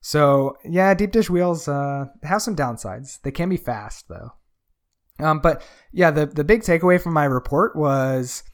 [0.00, 3.20] So yeah, deep dish wheels uh, have some downsides.
[3.22, 4.32] They can be fast though.
[5.18, 8.44] Um, but yeah, the the big takeaway from my report was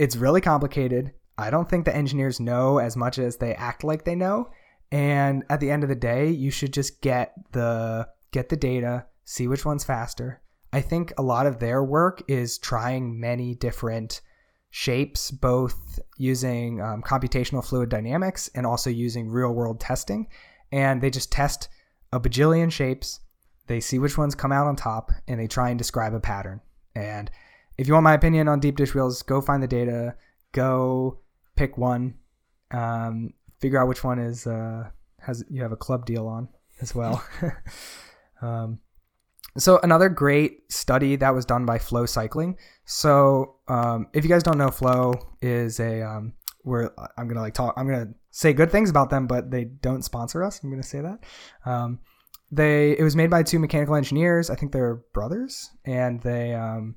[0.00, 1.12] it's really complicated.
[1.36, 4.48] I don't think the engineers know as much as they act like they know.
[4.90, 9.04] And at the end of the day, you should just get the get the data,
[9.26, 10.40] see which one's faster.
[10.72, 14.22] I think a lot of their work is trying many different
[14.70, 20.28] shapes, both using um, computational fluid dynamics and also using real world testing.
[20.72, 21.68] And they just test
[22.10, 23.20] a bajillion shapes.
[23.66, 26.62] They see which ones come out on top and they try and describe a pattern.
[26.94, 27.30] And
[27.80, 30.14] if you want my opinion on deep dish wheels, go find the data,
[30.52, 31.18] go
[31.56, 32.14] pick one.
[32.70, 36.50] Um, figure out which one is uh, has you have a club deal on
[36.82, 37.24] as well.
[38.42, 38.80] um,
[39.56, 42.58] so another great study that was done by Flow Cycling.
[42.84, 47.54] So um, if you guys don't know, Flow is a um, where I'm gonna like
[47.54, 47.72] talk.
[47.78, 50.62] I'm gonna say good things about them, but they don't sponsor us.
[50.62, 51.20] I'm gonna say that.
[51.64, 52.00] Um,
[52.52, 54.50] they it was made by two mechanical engineers.
[54.50, 56.96] I think they're brothers, and they um,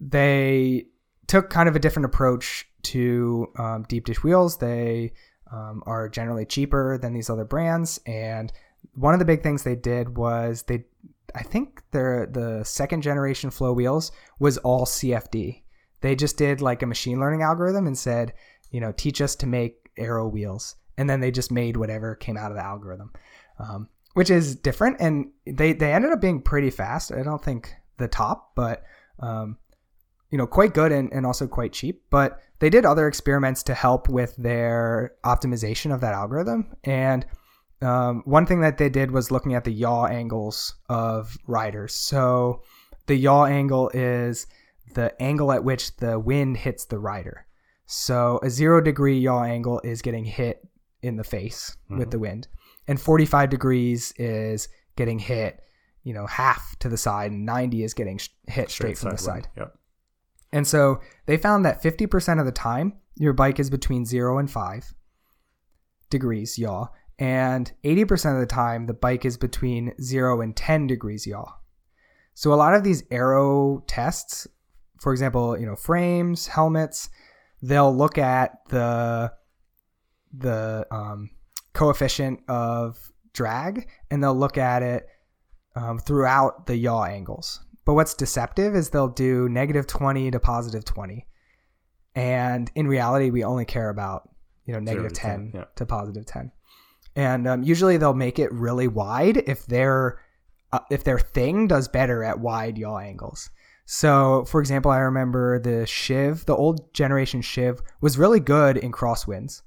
[0.00, 0.86] they
[1.26, 4.58] took kind of a different approach to um, deep dish wheels.
[4.58, 5.12] They
[5.50, 8.00] um, are generally cheaper than these other brands.
[8.06, 8.52] And
[8.94, 10.84] one of the big things they did was they,
[11.34, 15.62] I think their the second generation Flow wheels was all CFD.
[16.00, 18.34] They just did like a machine learning algorithm and said,
[18.70, 22.36] you know, teach us to make aero wheels, and then they just made whatever came
[22.36, 23.12] out of the algorithm,
[23.58, 24.98] um, which is different.
[25.00, 27.10] And they they ended up being pretty fast.
[27.10, 28.84] I don't think the top, but
[29.20, 29.56] um,
[30.34, 32.02] you know, quite good and, and also quite cheap.
[32.10, 36.74] But they did other experiments to help with their optimization of that algorithm.
[36.82, 37.24] And
[37.80, 41.94] um, one thing that they did was looking at the yaw angles of riders.
[41.94, 42.62] So
[43.06, 44.48] the yaw angle is
[44.94, 47.46] the angle at which the wind hits the rider.
[47.86, 50.66] So a zero degree yaw angle is getting hit
[51.00, 52.10] in the face with Mhm.
[52.10, 52.48] the wind,
[52.88, 54.66] and 45 degrees is
[54.96, 55.60] getting hit,
[56.02, 59.16] you know, half to the side, and 90 is getting sh- hit straight, from the
[59.16, 59.20] sidewind.
[59.44, 59.48] side.
[59.56, 59.78] Yep.
[60.54, 64.48] And so they found that 50% of the time, your bike is between zero and
[64.48, 64.94] five
[66.10, 66.86] degrees yaw,
[67.18, 71.54] and 80% of the time, the bike is between zero and 10 degrees yaw.
[72.34, 74.46] So a lot of these aero tests,
[75.00, 77.08] for example, you know, frames, helmets,
[77.60, 79.32] they'll look at the
[80.36, 81.30] the um,
[81.72, 85.06] coefficient of drag and they'll look at it
[85.74, 87.63] um, throughout the yaw angles.
[87.84, 91.26] But what's deceptive is they'll do negative 20 to positive 20.
[92.14, 94.28] And in reality, we only care about,
[94.64, 95.64] you know, negative to 10 10, yeah.
[95.76, 96.52] to positive 10.
[97.16, 100.20] And um, usually they'll make it really wide if their
[100.72, 103.50] uh, if their thing does better at wide yaw angles.
[103.86, 108.92] So, for example, I remember the Shiv, the old generation Shiv, was really good in
[108.92, 109.62] crosswinds.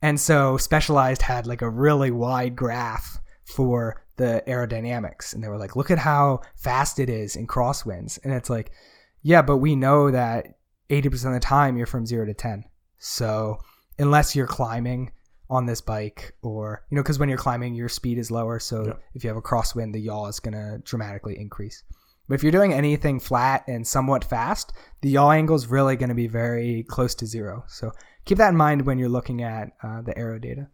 [0.00, 5.34] And so Specialized had like a really wide graph for the aerodynamics.
[5.34, 8.18] And they were like, look at how fast it is in crosswinds.
[8.22, 8.70] And it's like,
[9.22, 10.58] yeah, but we know that
[10.90, 12.64] 80% of the time you're from zero to 10.
[12.98, 13.58] So
[13.98, 15.12] unless you're climbing
[15.50, 18.58] on this bike or, you know, because when you're climbing, your speed is lower.
[18.58, 18.92] So Yeah.
[19.14, 21.82] if you have a crosswind, the yaw is going to dramatically increase.
[22.28, 26.10] But if you're doing anything flat and somewhat fast, the yaw angle is really going
[26.10, 27.64] to be very close to zero.
[27.68, 27.92] So
[28.26, 30.68] keep that in mind when you're looking at uh, the aero data.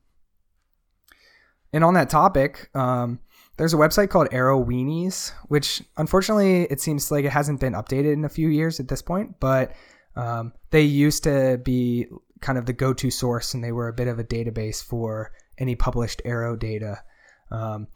[1.73, 3.21] And on that topic, um,
[3.57, 8.13] there's a website called Aero Weenies, which unfortunately it seems like it hasn't been updated
[8.13, 9.73] in a few years at this point, but
[10.17, 12.07] um, they used to be
[12.41, 15.75] kind of the go-to source, and they were a bit of a database for any
[15.75, 17.03] published Aero data.
[17.51, 17.89] Um,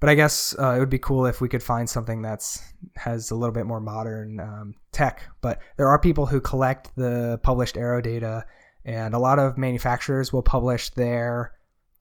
[0.00, 2.62] but I guess uh, it would be cool if we could find something that's
[2.96, 5.22] has a little bit more modern um, tech.
[5.40, 8.44] But there are people who collect the published Aero data,
[8.84, 11.52] and a lot of manufacturers will publish their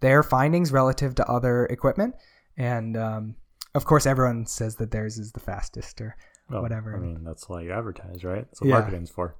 [0.02, 2.16] their findings relative to other equipment.
[2.58, 3.36] And um,
[3.76, 6.16] of course, everyone says that theirs is the fastest, or
[6.50, 6.96] Well, Whatever.
[6.96, 8.46] I mean, that's why you advertise, right?
[8.46, 8.80] That's what Yeah.
[8.80, 9.36] marketing's for.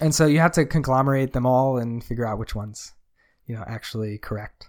[0.00, 2.92] and so you have to conglomerate them all and figure out which one's
[3.46, 4.68] you know actually correct.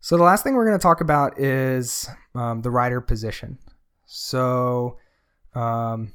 [0.00, 3.58] So the last thing we're going to talk about is um, the rider position.
[4.04, 4.98] So,
[5.54, 6.12] um,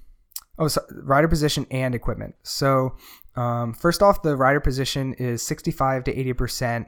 [0.58, 2.36] oh, so rider position and equipment.
[2.44, 2.96] So
[3.36, 6.88] um, first off, the rider position is 65 to 80 percent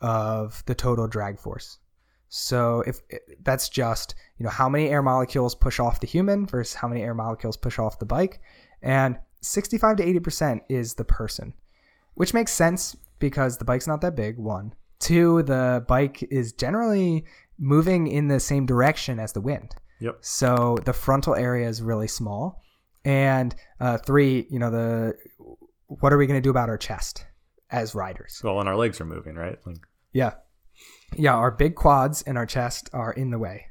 [0.00, 1.78] of the total drag force.
[2.28, 3.00] So if
[3.42, 7.02] that's just you know how many air molecules push off the human versus how many
[7.02, 8.40] air molecules push off the bike,
[8.82, 11.54] and 65 to 80 percent is the person,
[12.14, 14.38] which makes sense because the bike's not that big.
[14.38, 17.24] One, two, the bike is generally
[17.58, 19.74] moving in the same direction as the wind.
[20.00, 20.18] Yep.
[20.20, 22.62] So the frontal area is really small,
[23.04, 25.14] and uh, three, you know the
[25.86, 27.24] what are we going to do about our chest
[27.70, 28.40] as riders?
[28.42, 29.58] Well, and our legs are moving, right?
[29.66, 29.76] Like,
[30.12, 30.34] Yeah.
[31.16, 33.66] Yeah, our big quads and our chest are in the way.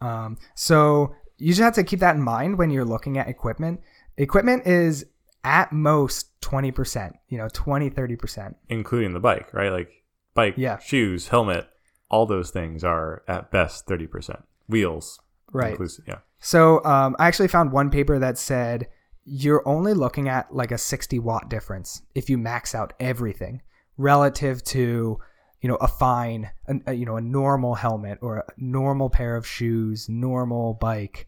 [0.00, 3.80] Um, so you just have to keep that in mind when you're looking at equipment.
[4.16, 5.06] Equipment is
[5.44, 8.54] at most 20%, you know, 20, 30%.
[8.68, 9.70] including the bike, right?
[9.72, 9.90] Like
[10.34, 10.78] bike, Yeah.
[10.78, 11.68] shoes, helmet,
[12.10, 14.40] all those things are at best thirty percent.
[14.68, 15.20] Wheels,
[15.52, 15.70] Right.
[15.72, 16.18] inclusive, yeah.
[16.40, 18.88] So um, I actually found one paper that said
[19.24, 23.60] you're only looking at like a 60 watt difference if you max out everything
[23.98, 25.18] relative to
[25.60, 29.36] you know a fine a, a, you know a normal helmet or a normal pair
[29.36, 31.26] of shoes normal bike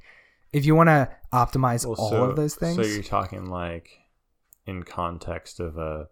[0.53, 3.99] if you want to optimize Well, all so- of those things So you're talking like
[4.67, 6.09] in context of a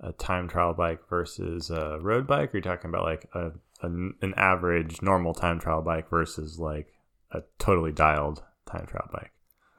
[0.00, 3.52] a time trial bike versus a road bike, or you're talking about like a,
[3.82, 6.92] a an average normal time trial bike versus like
[7.30, 9.30] a totally dialed time trial bike.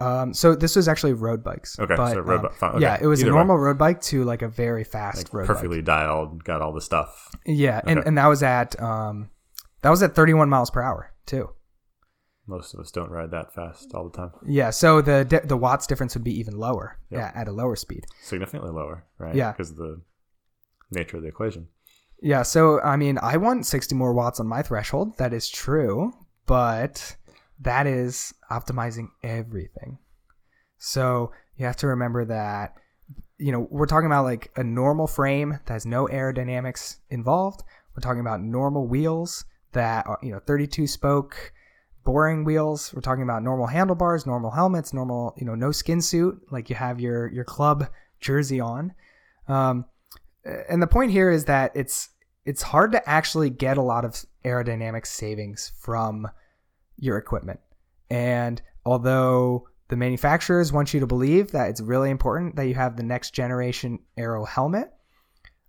[0.03, 2.63] Um, so this was actually road bikes Okay, but, so road um, bike.
[2.75, 2.81] Okay.
[2.81, 3.37] yeah it was Either a way.
[3.39, 5.55] normal road bike to like a very fast like road bike.
[5.55, 7.35] perfectly dialed, got all the stuff.
[7.45, 8.07] yeah and, Okay.
[8.07, 9.29] and that was at um
[9.81, 11.49] that was at 31 miles per hour too
[12.47, 14.31] Most of us don't ride that fast all the time.
[14.45, 17.19] Yeah, so the the watts difference would be even lower Yep.
[17.19, 18.03] yeah, at a lower speed.
[18.21, 19.35] Significantly lower, right?
[19.35, 19.51] Yeah.
[19.51, 20.01] because of the
[20.91, 21.67] nature of the equation.
[22.21, 25.17] Yeah, so I mean, I want 60 more watts on my threshold.
[25.17, 26.11] That is true,
[26.45, 27.15] but
[27.61, 29.97] that is optimizing everything.
[30.77, 32.75] So you have to remember that
[33.37, 37.63] you know, we're talking about like a normal frame that has no aerodynamics involved.
[37.95, 39.43] We're talking about normal wheels
[39.73, 41.51] that are, you know, 32 spoke
[42.05, 42.93] boring wheels.
[42.93, 46.75] We're talking about normal handlebars, normal helmets, normal, you know, no skin suit like you
[46.75, 47.87] have your your club
[48.19, 48.93] jersey on.
[49.47, 49.85] Um,
[50.69, 52.09] and the point here is that it's
[52.45, 56.27] it's hard to actually get a lot of aerodynamic savings from
[57.03, 57.59] your equipment.
[58.09, 62.95] And although the manufacturers want you to believe that it's really important that you have
[62.95, 64.91] the next generation Aero helmet,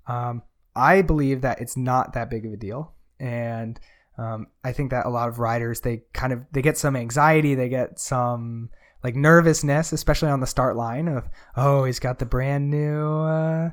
[0.06, 0.42] um,
[0.76, 3.78] I believe that it's not that big of a deal, and
[4.18, 7.54] um, I think that a lot of riders they kind of they get some anxiety,
[7.54, 8.70] they get some
[9.02, 13.70] like nervousness, especially on the start line of oh he's got the brand new uh,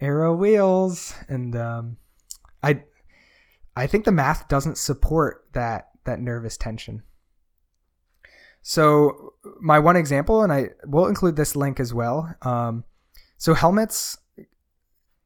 [0.00, 1.96] Aero wheels, and um,
[2.62, 2.82] I
[3.76, 7.02] I think the math doesn't support that that nervous tension.
[8.62, 12.34] So my one example, and I will include this link as well.
[12.42, 12.84] Um,
[13.36, 14.16] so helmets,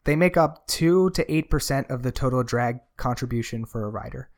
[0.04, 4.28] they make up two to eight percent of the total drag contribution for a rider,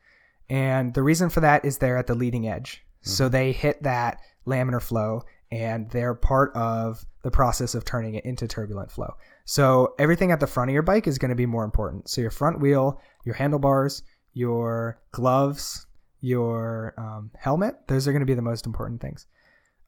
[0.49, 2.83] and the reason for that is they're at the leading edge.
[3.01, 3.09] Mm-hmm.
[3.09, 8.25] So they hit that laminar flow, and they're part of the process of turning it
[8.25, 9.15] into turbulent flow.
[9.45, 12.09] So everything at the front of your bike is going to be more important.
[12.09, 15.85] So your front wheel, your handlebars, your gloves,
[16.21, 17.87] your um, helmet.
[17.87, 19.25] Those are going to be the most important things.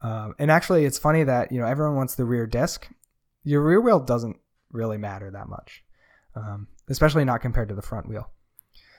[0.01, 2.89] Um, and actually, it's funny that you know everyone wants the rear disc.
[3.43, 4.37] Your rear wheel doesn't
[4.71, 5.83] really matter that much,
[6.35, 8.29] um, especially not compared to the front wheel.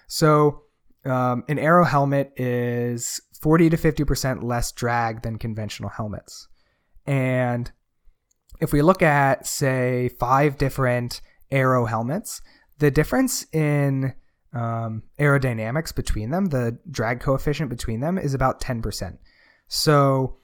[0.06, 0.62] So
[1.04, 6.48] um, an aero helmet is 40 to 50 percent less drag than conventional helmets,
[7.06, 7.70] and
[8.60, 11.20] if we look at say five different
[11.50, 12.40] aero helmets,
[12.78, 14.14] the difference in
[14.54, 19.18] um, aerodynamics between them, the drag coefficient between them is about 10%.
[19.68, 20.36] So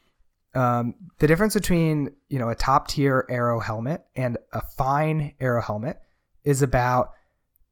[0.54, 5.62] um, the difference between you know a top tier aero helmet and a fine aero
[5.62, 6.00] helmet
[6.44, 7.10] is about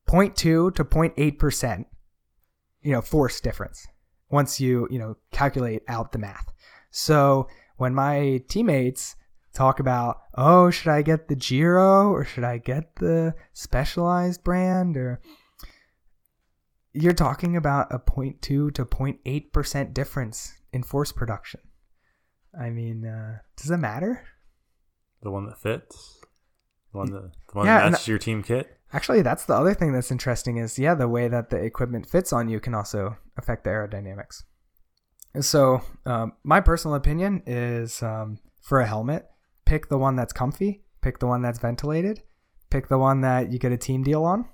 [0.09, 1.87] 0.2 to 0.8 percent
[2.83, 3.87] you know force difference
[4.31, 6.53] once you you know calculate out the math
[6.91, 9.17] so when my teammates
[9.53, 14.97] talk about oh should i get the giro or should i get the specialized brand
[14.97, 15.21] or
[17.01, 21.61] you're talking about a 0.2 to 0.8% difference in force production.
[22.59, 24.25] I mean, uh, does it matter?
[25.23, 26.19] The one that fits?
[26.93, 28.77] The one that, the one yeah, that matches your team kit?
[28.93, 32.33] Actually, that's the other thing that's interesting is, yeah, the way that the equipment fits
[32.33, 34.45] on you can also affect the aerodynamics.
[35.41, 39.27] So, um, my personal opinion is um, for a helmet,
[39.67, 42.23] pick the one that's comfy, pick the one that's ventilated,
[42.71, 44.49] pick the one that you get a team deal on,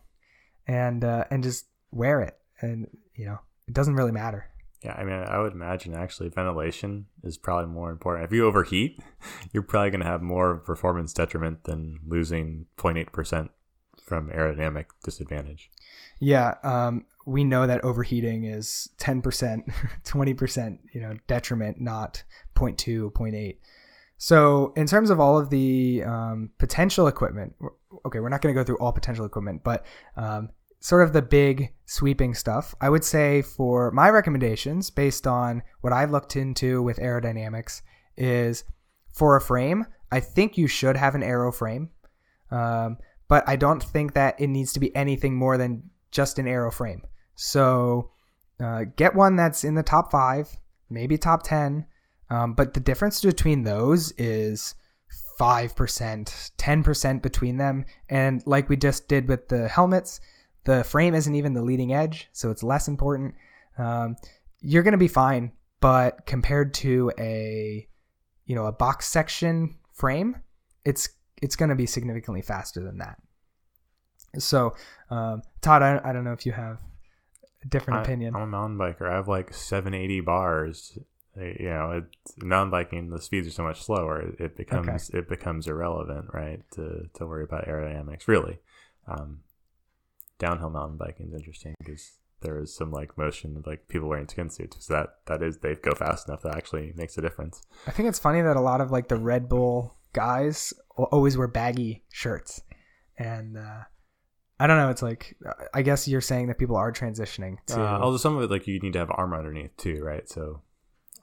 [0.67, 4.47] and uh, and just wear it, and you know it doesn't really matter.
[4.85, 8.27] Yeah, I mean, I would imagine actually ventilation is probably more important.
[8.27, 9.01] If you overheat,
[9.53, 13.49] you're probably going to have more performance detriment than losing 0.8%
[14.03, 15.71] from aerodynamic disadvantage.
[16.21, 19.73] Yeah, um, we know that overheating is 10%,
[20.05, 22.23] 20%, you know, detriment, not
[22.55, 23.57] 0.2, 0.8.
[24.19, 27.55] So, in terms of all of the um, potential equipment,
[28.07, 29.85] okay, we're not going to go through all potential equipment, but
[30.17, 30.51] um,
[30.85, 32.75] sort of the big sweeping stuff.
[32.79, 37.81] I would say for my recommendations, based on what I've looked into with aerodynamics,
[38.19, 38.65] is
[39.11, 41.89] for a frame, I think you should have an aero frame.
[42.51, 46.47] Um, but I don't think that it needs to be anything more than just an
[46.47, 47.01] aero frame.
[47.35, 48.11] So
[48.63, 50.55] uh, get one that's in the top five,
[50.91, 51.87] maybe top 10.
[52.29, 54.75] Um, but the difference between those is
[55.41, 57.87] 5%, 10% between them.
[58.11, 60.21] And like we just did with the helmets,
[60.65, 63.35] the frame isn't even the leading edge, so it's less important.
[63.79, 64.17] Um,
[64.61, 67.87] you're going to be fine, but compared to a
[68.47, 70.37] you know a box section frame,
[70.85, 71.09] it's
[71.43, 73.19] it's going to be significantly faster than that.
[74.39, 74.75] So,
[75.11, 76.79] um, Todd, I, I don't know if you have
[77.63, 78.35] a different I, opinion.
[78.35, 79.09] I'm a mountain biker.
[79.09, 80.99] I have like 780 bars.
[81.37, 84.21] You know, it's, mountain biking, the speeds are so much slower.
[84.21, 85.19] It, it becomes okay.
[85.19, 86.63] it becomes irrelevant, right?
[86.73, 88.61] To to worry about aerodynamics, really.
[89.07, 89.41] Um,
[90.39, 94.29] downhill mountain biking is interesting because there is some like motion of like people wearing
[94.29, 94.87] skin suits.
[94.87, 97.63] So that that is they go fast enough that actually makes a difference.
[97.87, 101.49] I think it's funny that a lot of like the Red Bull guys always wear
[101.49, 102.63] baggy shirts,
[103.19, 103.83] and uh,
[104.61, 104.91] I don't know.
[104.91, 105.37] It's like
[105.73, 107.81] I guess you're saying that people are transitioning to.
[107.81, 110.29] Uh, although some of it like you need to have armor underneath too, right?
[110.29, 110.63] So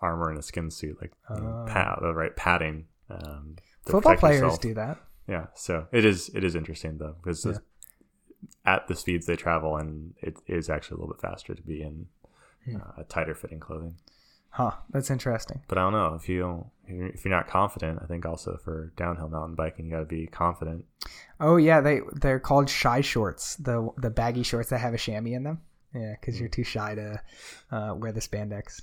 [0.02, 2.86] armor and a skin suit, like uh, pad, the right padding.
[3.10, 3.56] Um,
[3.86, 4.62] Football players yourself.
[4.62, 4.98] do that.
[5.28, 7.58] Yeah, so it is it is interesting though because yeah
[8.66, 11.82] at the speeds they travel, and it is actually a little bit faster to be
[11.82, 12.08] in
[12.66, 12.78] hmm.
[12.78, 13.96] uh, a tighter fitting clothing.
[14.52, 15.62] Huh, that's interesting.
[15.68, 18.00] But I don't know if you if you're not confident.
[18.04, 20.84] I think also for downhill mountain biking, you got to be confident.
[21.40, 23.56] Oh yeah, they they're called shy shorts.
[23.56, 25.62] The the baggy shorts that have a chamois in them.
[25.96, 27.22] Yeah, because you're too shy to
[27.72, 28.82] uh, wear the spandex.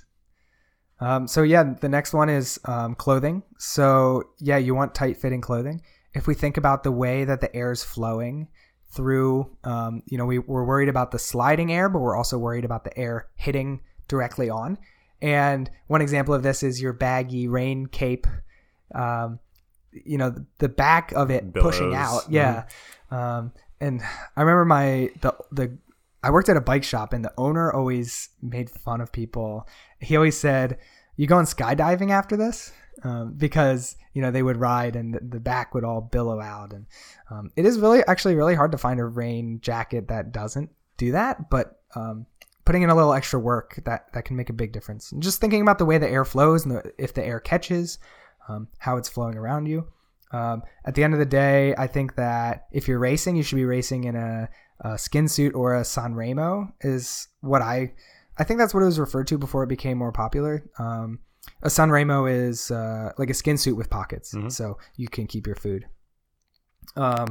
[0.99, 3.43] Um, so yeah, the next one is um, clothing.
[3.59, 5.81] So yeah, you want tight fitting clothing.
[6.15, 8.47] If we think about the way that the air is flowing
[8.91, 9.49] through.
[9.63, 12.83] Um, you know, we, we're worried about the sliding air, but we're also worried about
[12.83, 14.77] the air hitting directly on.
[15.21, 18.27] And one example of this is your baggy rain cape.
[18.93, 19.39] Um,
[19.91, 22.23] you know, the, the back of it pushing out.
[22.29, 22.65] Yeah.
[23.11, 24.01] Um, and
[24.35, 25.77] I remember my the the
[26.21, 29.67] I worked at a bike shop and the owner always made fun of people.
[29.99, 30.77] He always said,
[31.15, 32.71] "You going skydiving after this?"
[33.03, 36.73] Um, because you know they would ride and the, the back would all billow out,
[36.73, 36.85] and
[37.29, 41.11] um, it is really actually really hard to find a rain jacket that doesn't do
[41.13, 41.49] that.
[41.49, 42.25] But um,
[42.65, 45.11] putting in a little extra work that that can make a big difference.
[45.11, 47.97] And just thinking about the way the air flows and the, if the air catches,
[48.47, 49.87] um, how it's flowing around you.
[50.31, 53.55] Um, at the end of the day, I think that if you're racing, you should
[53.55, 54.49] be racing in a,
[54.81, 56.71] a skin suit or a Sanremo.
[56.81, 57.93] Is what I,
[58.37, 60.63] I think that's what it was referred to before it became more popular.
[60.77, 61.21] Um,
[61.61, 64.51] a Sanremo is uh, like a skin suit with pockets, Mhm.
[64.51, 65.85] so you can keep your food.
[66.95, 67.27] Um,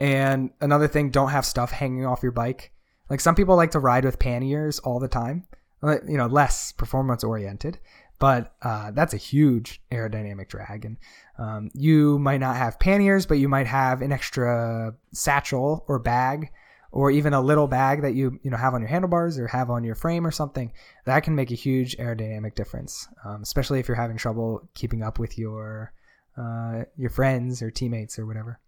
[0.00, 2.72] and another thing, don't have stuff hanging off your bike.
[3.10, 5.44] Like some people like to ride with panniers all the time.
[5.82, 7.78] You know, less performance oriented,
[8.18, 10.86] but uh, that's a huge aerodynamic drag.
[10.86, 10.96] And
[11.38, 16.50] um, you might not have panniers, but you might have an extra satchel or bag,
[16.94, 19.68] or even a little bag that you you know have on your handlebars or have
[19.68, 20.72] on your frame or something.
[21.06, 25.18] That can make a huge aerodynamic difference, um, especially if you're having trouble keeping up
[25.18, 25.92] with your
[26.38, 28.60] uh, your friends or teammates or whatever.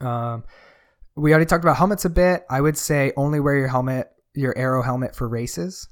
[0.00, 0.44] Um,
[1.14, 2.44] we already talked about helmets a bit.
[2.50, 5.88] I would say only wear your helmet, your aero helmet for races.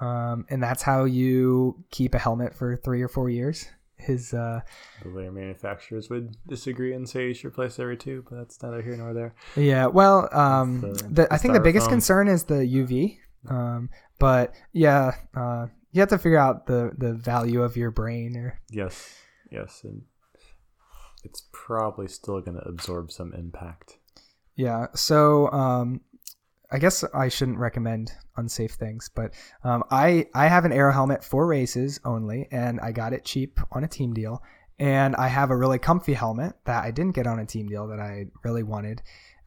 [0.00, 3.66] Um, and that's how you keep a helmet for three or four years.
[4.08, 4.60] Is uh,
[5.02, 8.82] The later manufacturers would disagree and say you should replace every two, but that's neither
[8.82, 9.34] here nor there.
[9.56, 9.86] yeah.
[9.86, 13.18] Well, um, The- the, I think the biggest concern is the UV.
[13.48, 18.36] Um, but yeah, uh, you have to figure out the the value of your brain
[18.36, 19.16] or Yes,
[19.50, 20.02] yes, and
[21.24, 23.98] it's probably still going to absorb some impact.
[24.56, 24.86] Yeah.
[24.94, 26.00] So um,
[26.70, 31.22] I guess I shouldn't recommend unsafe things, but um, I I have an aero helmet
[31.22, 34.42] for races only, and I got it cheap on a team deal.
[34.78, 37.86] And I have a really comfy helmet that I didn't get on a team deal
[37.88, 39.02] that I really wanted,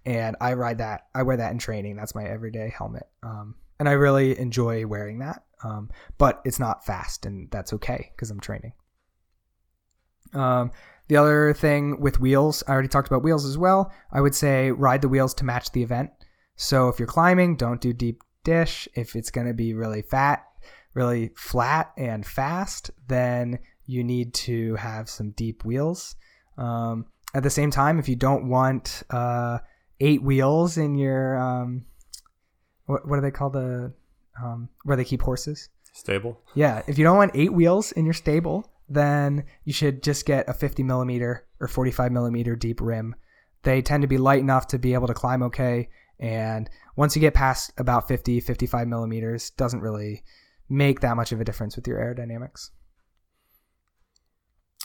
[0.06, 1.08] and I ride that.
[1.14, 1.98] I wear that in training.
[1.98, 5.44] That's my everyday helmet, um, and I really enjoy wearing that.
[5.64, 8.74] Um, but it's not fast, and that's okay because I'm training.
[10.34, 10.72] Um,
[11.08, 13.92] the other thing with wheels, I already talked about wheels as well.
[14.12, 16.12] I would say ride the wheels to match the event.
[16.58, 18.88] So if you're climbing, don't do deep dish.
[18.96, 20.46] If it's going to be really fat,
[20.94, 26.16] really flat and fast, then you need to have some deep wheels.
[26.58, 29.60] Um, at the same time, if you don't want uh,
[30.00, 31.86] eight wheels in your um,
[32.88, 33.94] what, what do they call the
[34.44, 35.70] um, where they keep horses?
[35.94, 36.40] Stable.
[36.56, 40.48] Yeah, if you don't want eight wheels in your stable, then you should just get
[40.50, 43.16] a 50 millimeter or 45 millimeter deep rim.
[43.64, 45.90] They tend to be light enough to be able to climb okay.
[46.20, 50.24] And once you get past about 50, 55 millimeters, doesn't really
[50.70, 52.70] make that much of a difference with your aerodynamics.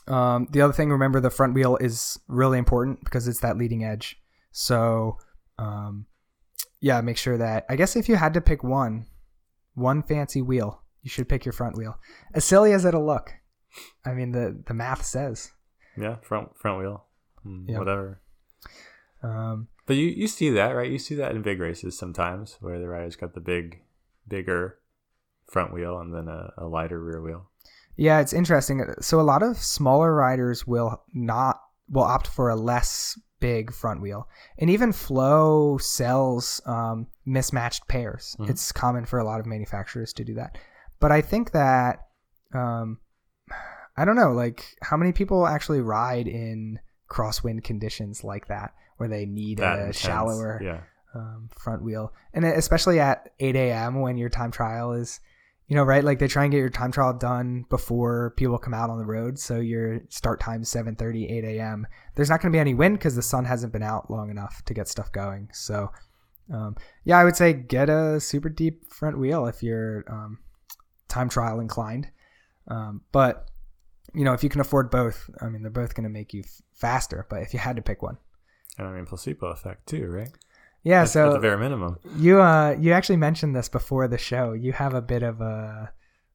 [0.09, 3.85] Um, the other thing, remember the front wheel is really important because it's that leading
[3.85, 4.17] edge.
[4.51, 5.19] So,
[5.59, 6.07] um,
[6.81, 9.07] yeah, make sure that I guess if you had to pick one,
[9.75, 11.99] one fancy wheel, you should pick your front wheel.
[12.35, 13.33] As silly as it'll look,
[14.05, 15.53] I mean the the math says.
[15.97, 17.05] Yeah, front front wheel,
[17.47, 17.79] Mm, Yeah.
[17.79, 18.21] whatever.
[19.23, 20.91] Um, But you you see that right?
[20.91, 23.81] You see that in big races sometimes, where the riders got the big,
[24.29, 24.79] bigger
[25.51, 27.51] front wheel and then a, a lighter rear wheel.
[27.97, 28.85] yeah, it's interesting.
[29.01, 31.61] So a lot of smaller riders will not
[31.91, 34.29] will opt for a less big front wheel,
[34.59, 38.37] and even Flow sells um, mismatched pairs.
[38.39, 38.49] Mhm.
[38.51, 40.57] It's common for a lot of manufacturers to do that.
[41.01, 42.07] But I think that
[42.55, 42.99] um,
[43.97, 46.79] I don't know, like how many people actually ride in
[47.11, 48.73] crosswind conditions like that,
[49.03, 50.81] where they need That a intense, shallower Yeah.
[51.15, 54.01] um, front wheel, and especially at 8 a.m.
[54.01, 55.19] when your time trial is,
[55.67, 56.05] you know, right?
[56.05, 59.05] Like they try and get your time trial done before people come out on the
[59.05, 61.87] road, so your start time 7:30, 8 a.m.
[62.15, 64.63] There's not going to be any wind because the sun hasn't been out long enough
[64.67, 65.49] to get stuff going.
[65.53, 65.91] So,
[66.53, 70.39] um, yeah, I would say get a super deep front wheel if you're um,
[71.09, 72.09] time trial inclined.
[72.69, 73.49] Um, but
[74.15, 76.43] you know, if you can afford both, I mean, they're both going to make you
[76.45, 77.27] f- faster.
[77.31, 78.19] But if you had to pick one,
[78.79, 80.31] And I mean placebo effect too, right?
[80.83, 81.03] yeah.
[81.03, 81.99] At- so at the very minimum.
[82.17, 84.53] You uh you actually mentioned this before the show.
[84.53, 85.93] You have a bit of a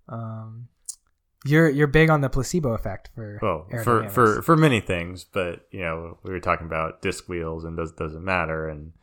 [0.08, 0.68] um
[1.46, 5.68] you're you're big on the placebo effect for Well, for, for for many things, but
[5.72, 8.94] you know, we were talking about disc wheels and does doesn't matter, and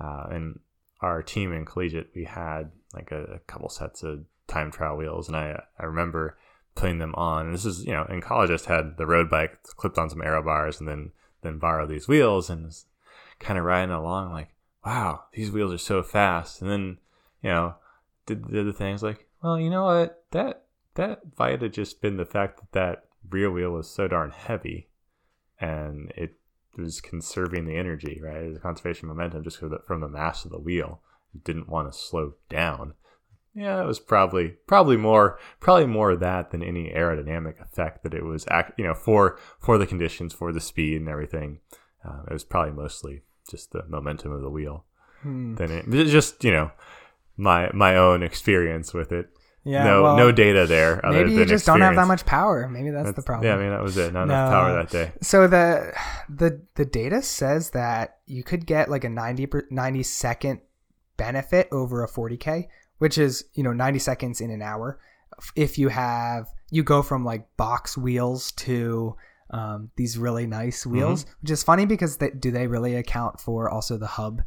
[0.00, 0.60] uh, in
[1.00, 5.28] our team in collegiate, we had like a, a couple sets of time trial wheels,
[5.28, 6.38] and I I remember
[6.74, 7.46] putting them on.
[7.46, 10.10] And this is you know in college, I just had the road bike clipped on
[10.10, 11.12] some aero bars, and then
[11.42, 12.72] then borrow these wheels, and
[13.38, 16.98] kind of riding along like, wow, these wheels are so fast, and then
[17.42, 17.74] you know
[18.26, 20.24] did, did the things like, Well, you know what?
[20.30, 20.64] That
[20.94, 24.88] that might have just been the fact that that rear wheel was so darn heavy,
[25.60, 26.34] and it
[26.76, 28.52] was conserving the energy, right?
[28.52, 31.00] The conservation momentum just from the mass of the wheel.
[31.34, 32.94] It didn't want to slow down.
[33.54, 38.14] Yeah, it was probably probably more probably more of that than any aerodynamic effect that
[38.14, 41.58] it was act you know for for the conditions for the speed and everything.
[42.04, 44.84] Uh, it was probably mostly just the momentum of the wheel.
[45.22, 45.56] Hmm.
[45.56, 46.70] Then it just you know
[47.36, 49.28] my my own experience with it.
[49.64, 51.04] Yeah, no well, no data there.
[51.04, 52.66] Other maybe you than just don't have that much power.
[52.68, 53.46] Maybe that's, the problem.
[53.46, 54.12] Yeah, I mean that was it.
[54.12, 55.12] Not enough power that day.
[55.22, 55.92] So the
[56.30, 60.60] the the data says that you could get like a 90 per, 90 second
[61.18, 62.68] benefit over a 40k,
[63.00, 65.00] which is, you know, 90 seconds in an hour.
[65.56, 69.16] If you have you go from like box wheels to
[69.50, 73.68] um, these really nice wheels, which is funny because they, do they really account for
[73.68, 74.42] also the hub,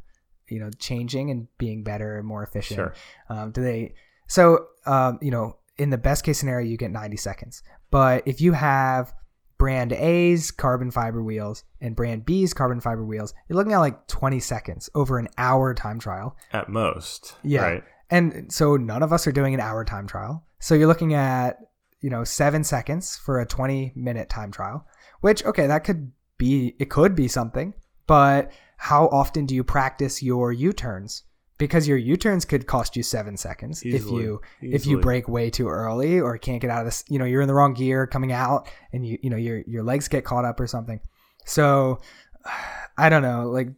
[0.48, 2.78] you know, changing and being better and more efficient?
[2.78, 2.94] Sure.
[3.30, 3.96] Um, do they?
[4.28, 7.64] So, um, you know, in the best case scenario, you get 90 seconds.
[7.92, 9.14] But if you have
[9.58, 14.08] brand A's carbon fiber wheels and brand B's carbon fiber wheels, you're looking at like
[14.08, 16.38] 20 seconds over an hour time trial.
[16.52, 17.36] At most.
[17.44, 17.64] Yeah.
[17.64, 17.84] Right.
[18.10, 20.46] And so none of us are doing an hour time trial.
[20.60, 21.58] So you're looking at,
[22.02, 24.86] you know, seven seconds for a 20 minute time trial,
[25.22, 27.74] which, okay, that could be, it could be something,
[28.08, 31.24] but how often do you practice your U turns?
[31.58, 34.24] Because your U turns could cost you seven seconds if Easily.
[34.24, 37.26] you if you brake way too early or can't get out of this, you know,
[37.26, 40.26] you're in the wrong gear coming out and you you know your your legs get
[40.26, 41.00] caught up or something.
[41.46, 42.02] So
[42.98, 43.70] I don't know, like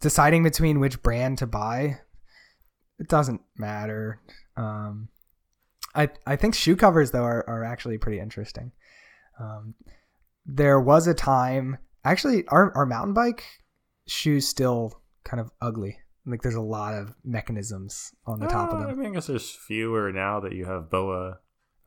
[0.00, 2.00] deciding between which brand to buy,
[3.00, 4.20] it doesn't matter.
[4.56, 5.08] Um,
[5.94, 8.70] I I think shoe covers though are, are actually pretty interesting.
[9.40, 9.74] Um,
[10.46, 13.42] there was a time actually our our mountain bike
[14.06, 15.98] shoes still kind of ugly.
[16.26, 18.98] Like there's a lot of mechanisms on the top of Uh, I them.
[19.00, 21.38] mean, I guess there's fewer now that you have BOA.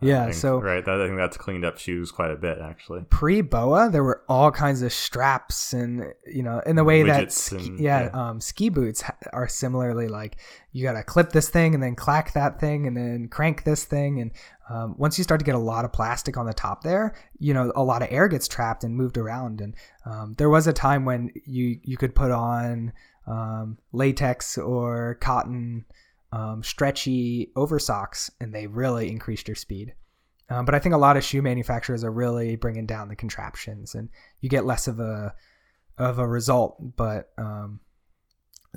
[0.05, 3.03] Yeah, think, so- right, that, I think that's cleaned up shoes quite a bit actually.
[3.09, 7.31] Pre boa, there were all kinds of straps and you know in the way that
[7.31, 8.29] ski, and- yeah, yeah.
[8.29, 10.37] Um, ski boots are similarly like
[10.71, 14.21] you gotta clip this thing and then clack that thing and then crank this thing
[14.21, 14.31] and
[14.69, 17.53] um, once you start to get a lot of plastic on the top there, you
[17.53, 19.75] know a lot of air gets trapped and moved around and
[20.05, 22.93] um, there was a time when you you could put on
[23.27, 25.85] um, latex or cotton
[26.33, 29.93] um, stretchy over socks and they really increased your speed.
[30.49, 33.95] Um, but I think a lot of shoe manufacturers are really bringing down the contraptions,
[33.95, 34.09] and
[34.41, 35.33] you get less of a
[35.97, 36.95] of a result.
[36.97, 37.79] But um,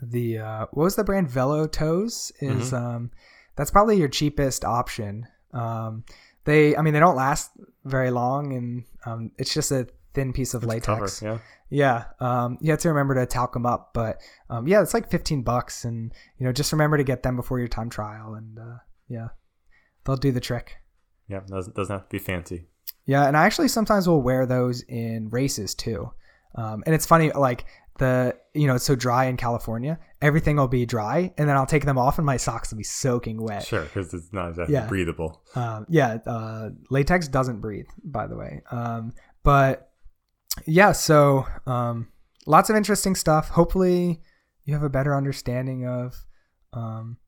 [0.00, 3.10] the uh, what was the brand Velotoze is um,
[3.56, 5.26] that's probably your cheapest option.
[5.52, 6.04] Um,
[6.44, 7.50] they, I mean, they don't last
[7.84, 11.20] very long, and um, it's just a thin piece of It's latex.
[11.20, 11.38] tougher, yeah.
[11.68, 15.08] Yeah, um, you have to remember to talc them up, but um, yeah, it's like
[15.10, 18.58] fifteen bucks, and you know, just remember to get them before your time trial, and
[18.58, 19.28] uh, yeah,
[20.04, 20.76] they'll do the trick.
[21.28, 22.66] Yeah, doesn't doesn't have to be fancy.
[23.04, 26.10] Yeah, and I actually sometimes will wear those in races too,
[26.56, 27.64] um, and it's funny, like
[27.98, 31.66] the you know it's so dry in California, everything will be dry, and then I'll
[31.66, 33.64] take them off, and my socks will be soaking wet.
[33.64, 34.86] Sure, because it's not exactly Yeah.
[34.86, 35.42] breathable.
[35.56, 38.62] Um, yeah, uh, latex doesn't breathe, by the way.
[38.70, 39.90] Um, but
[40.64, 42.08] yeah, so um,
[42.46, 43.50] lots of interesting stuff.
[43.50, 44.20] Hopefully,
[44.64, 46.24] you have a better understanding of,
[46.72, 47.18] um,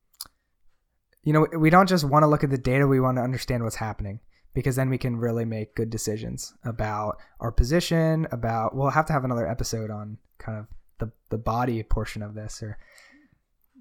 [1.23, 3.63] you know, we don't just want to look at the data, we want to understand
[3.63, 4.19] what's happening
[4.53, 9.13] because then we can really make good decisions about our position, about, we'll have to
[9.13, 10.67] have another episode on kind of
[10.97, 12.77] the, the body portion of this or,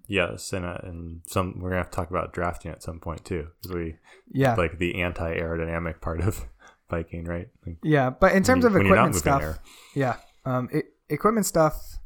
[0.09, 3.27] Yes, and uh, and some we're gonna have to talk about drafting at some point
[3.27, 3.97] too, because we
[4.33, 4.55] yeah.
[4.55, 6.47] like the anti aerodynamic part of
[6.89, 7.49] biking, right?
[7.67, 9.59] Like, Yeah, but in terms of you- not equipment stuff,
[9.95, 11.99] yeah, um, it, equipment stuff,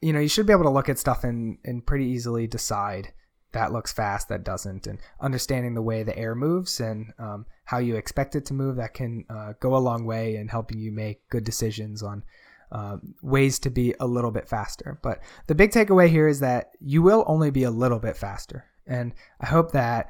[0.00, 3.12] you know, you should be able to look at stuff and and pretty easily decide
[3.52, 7.78] that looks fast, that doesn't, and understanding the way the air moves and um, how
[7.78, 10.90] you expect it to move, that can uh, go a long way in helping you
[10.90, 12.24] make good decisions on.
[12.72, 14.98] Um, ways to be a little bit faster.
[15.00, 18.64] But the big takeaway here is that you will only be a little bit faster.
[18.84, 20.08] And I hope that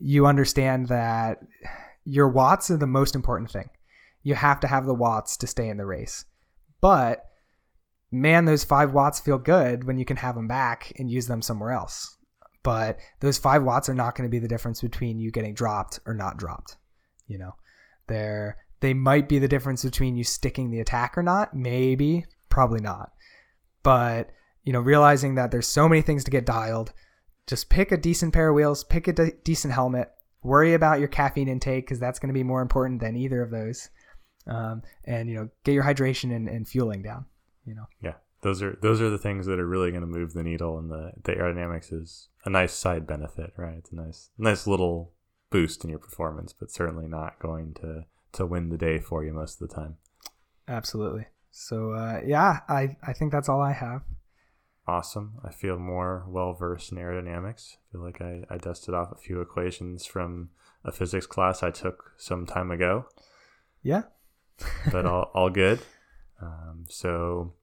[0.00, 1.40] you understand that
[2.06, 3.68] your watts are the most important thing.
[4.22, 6.24] You have to have the watts to stay in the race.
[6.80, 7.24] But
[8.12, 11.42] man, those five watts feel good when you can have them back and use them
[11.42, 12.16] somewhere else.
[12.62, 16.00] But those five watts are not going to be the difference between you getting dropped
[16.06, 16.76] or not dropped.
[17.26, 17.54] You know,
[18.06, 21.54] they're they might be the difference between you sticking the attack or not.
[21.54, 23.10] Maybe, probably not.
[23.82, 24.30] But
[24.62, 26.92] you know, realizing that there's so many things to get dialed,
[27.46, 30.10] just pick a decent pair of wheels, pick a de- decent helmet,
[30.46, 33.50] worry about your caffeine intake because that's going to be more important than either of
[33.50, 33.90] those.
[34.46, 37.26] Um, and you know, get your hydration and, and fueling down.
[37.66, 40.32] You know, yeah, those are those are the things that are really going to move
[40.32, 43.74] the needle, and the the aerodynamics is a nice side benefit, right?
[43.78, 45.12] It's a nice nice little
[45.50, 49.32] boost in your performance, but certainly not going to to win the day for you
[49.32, 49.96] most of the time.
[50.68, 51.26] Absolutely.
[51.50, 54.02] So uh, yeah, I I think that's all I have.
[54.88, 55.40] Awesome.
[55.44, 57.74] I feel more well versed in aerodynamics.
[57.74, 60.50] I feel like I, I dusted off a few equations from
[60.84, 63.06] a physics class I took some time ago.
[63.82, 64.02] Yeah.
[64.92, 65.80] but all, all good.
[66.38, 67.54] Um, so,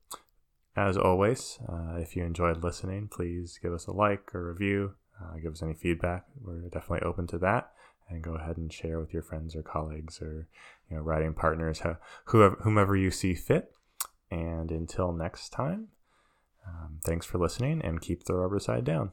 [0.76, 4.96] as always, uh, if you enjoyed listening, please give us a like or review.
[5.22, 6.26] Uh, give us any feedback.
[6.42, 7.72] We're definitely open to that.
[8.10, 10.48] And go ahead and share with your friends or colleagues or
[10.90, 11.84] you know riding partners,
[12.26, 13.72] whoever, whomever you see fit.
[14.32, 15.90] And until next time,
[16.66, 19.12] um, thanks for listening and keep the rubber side down.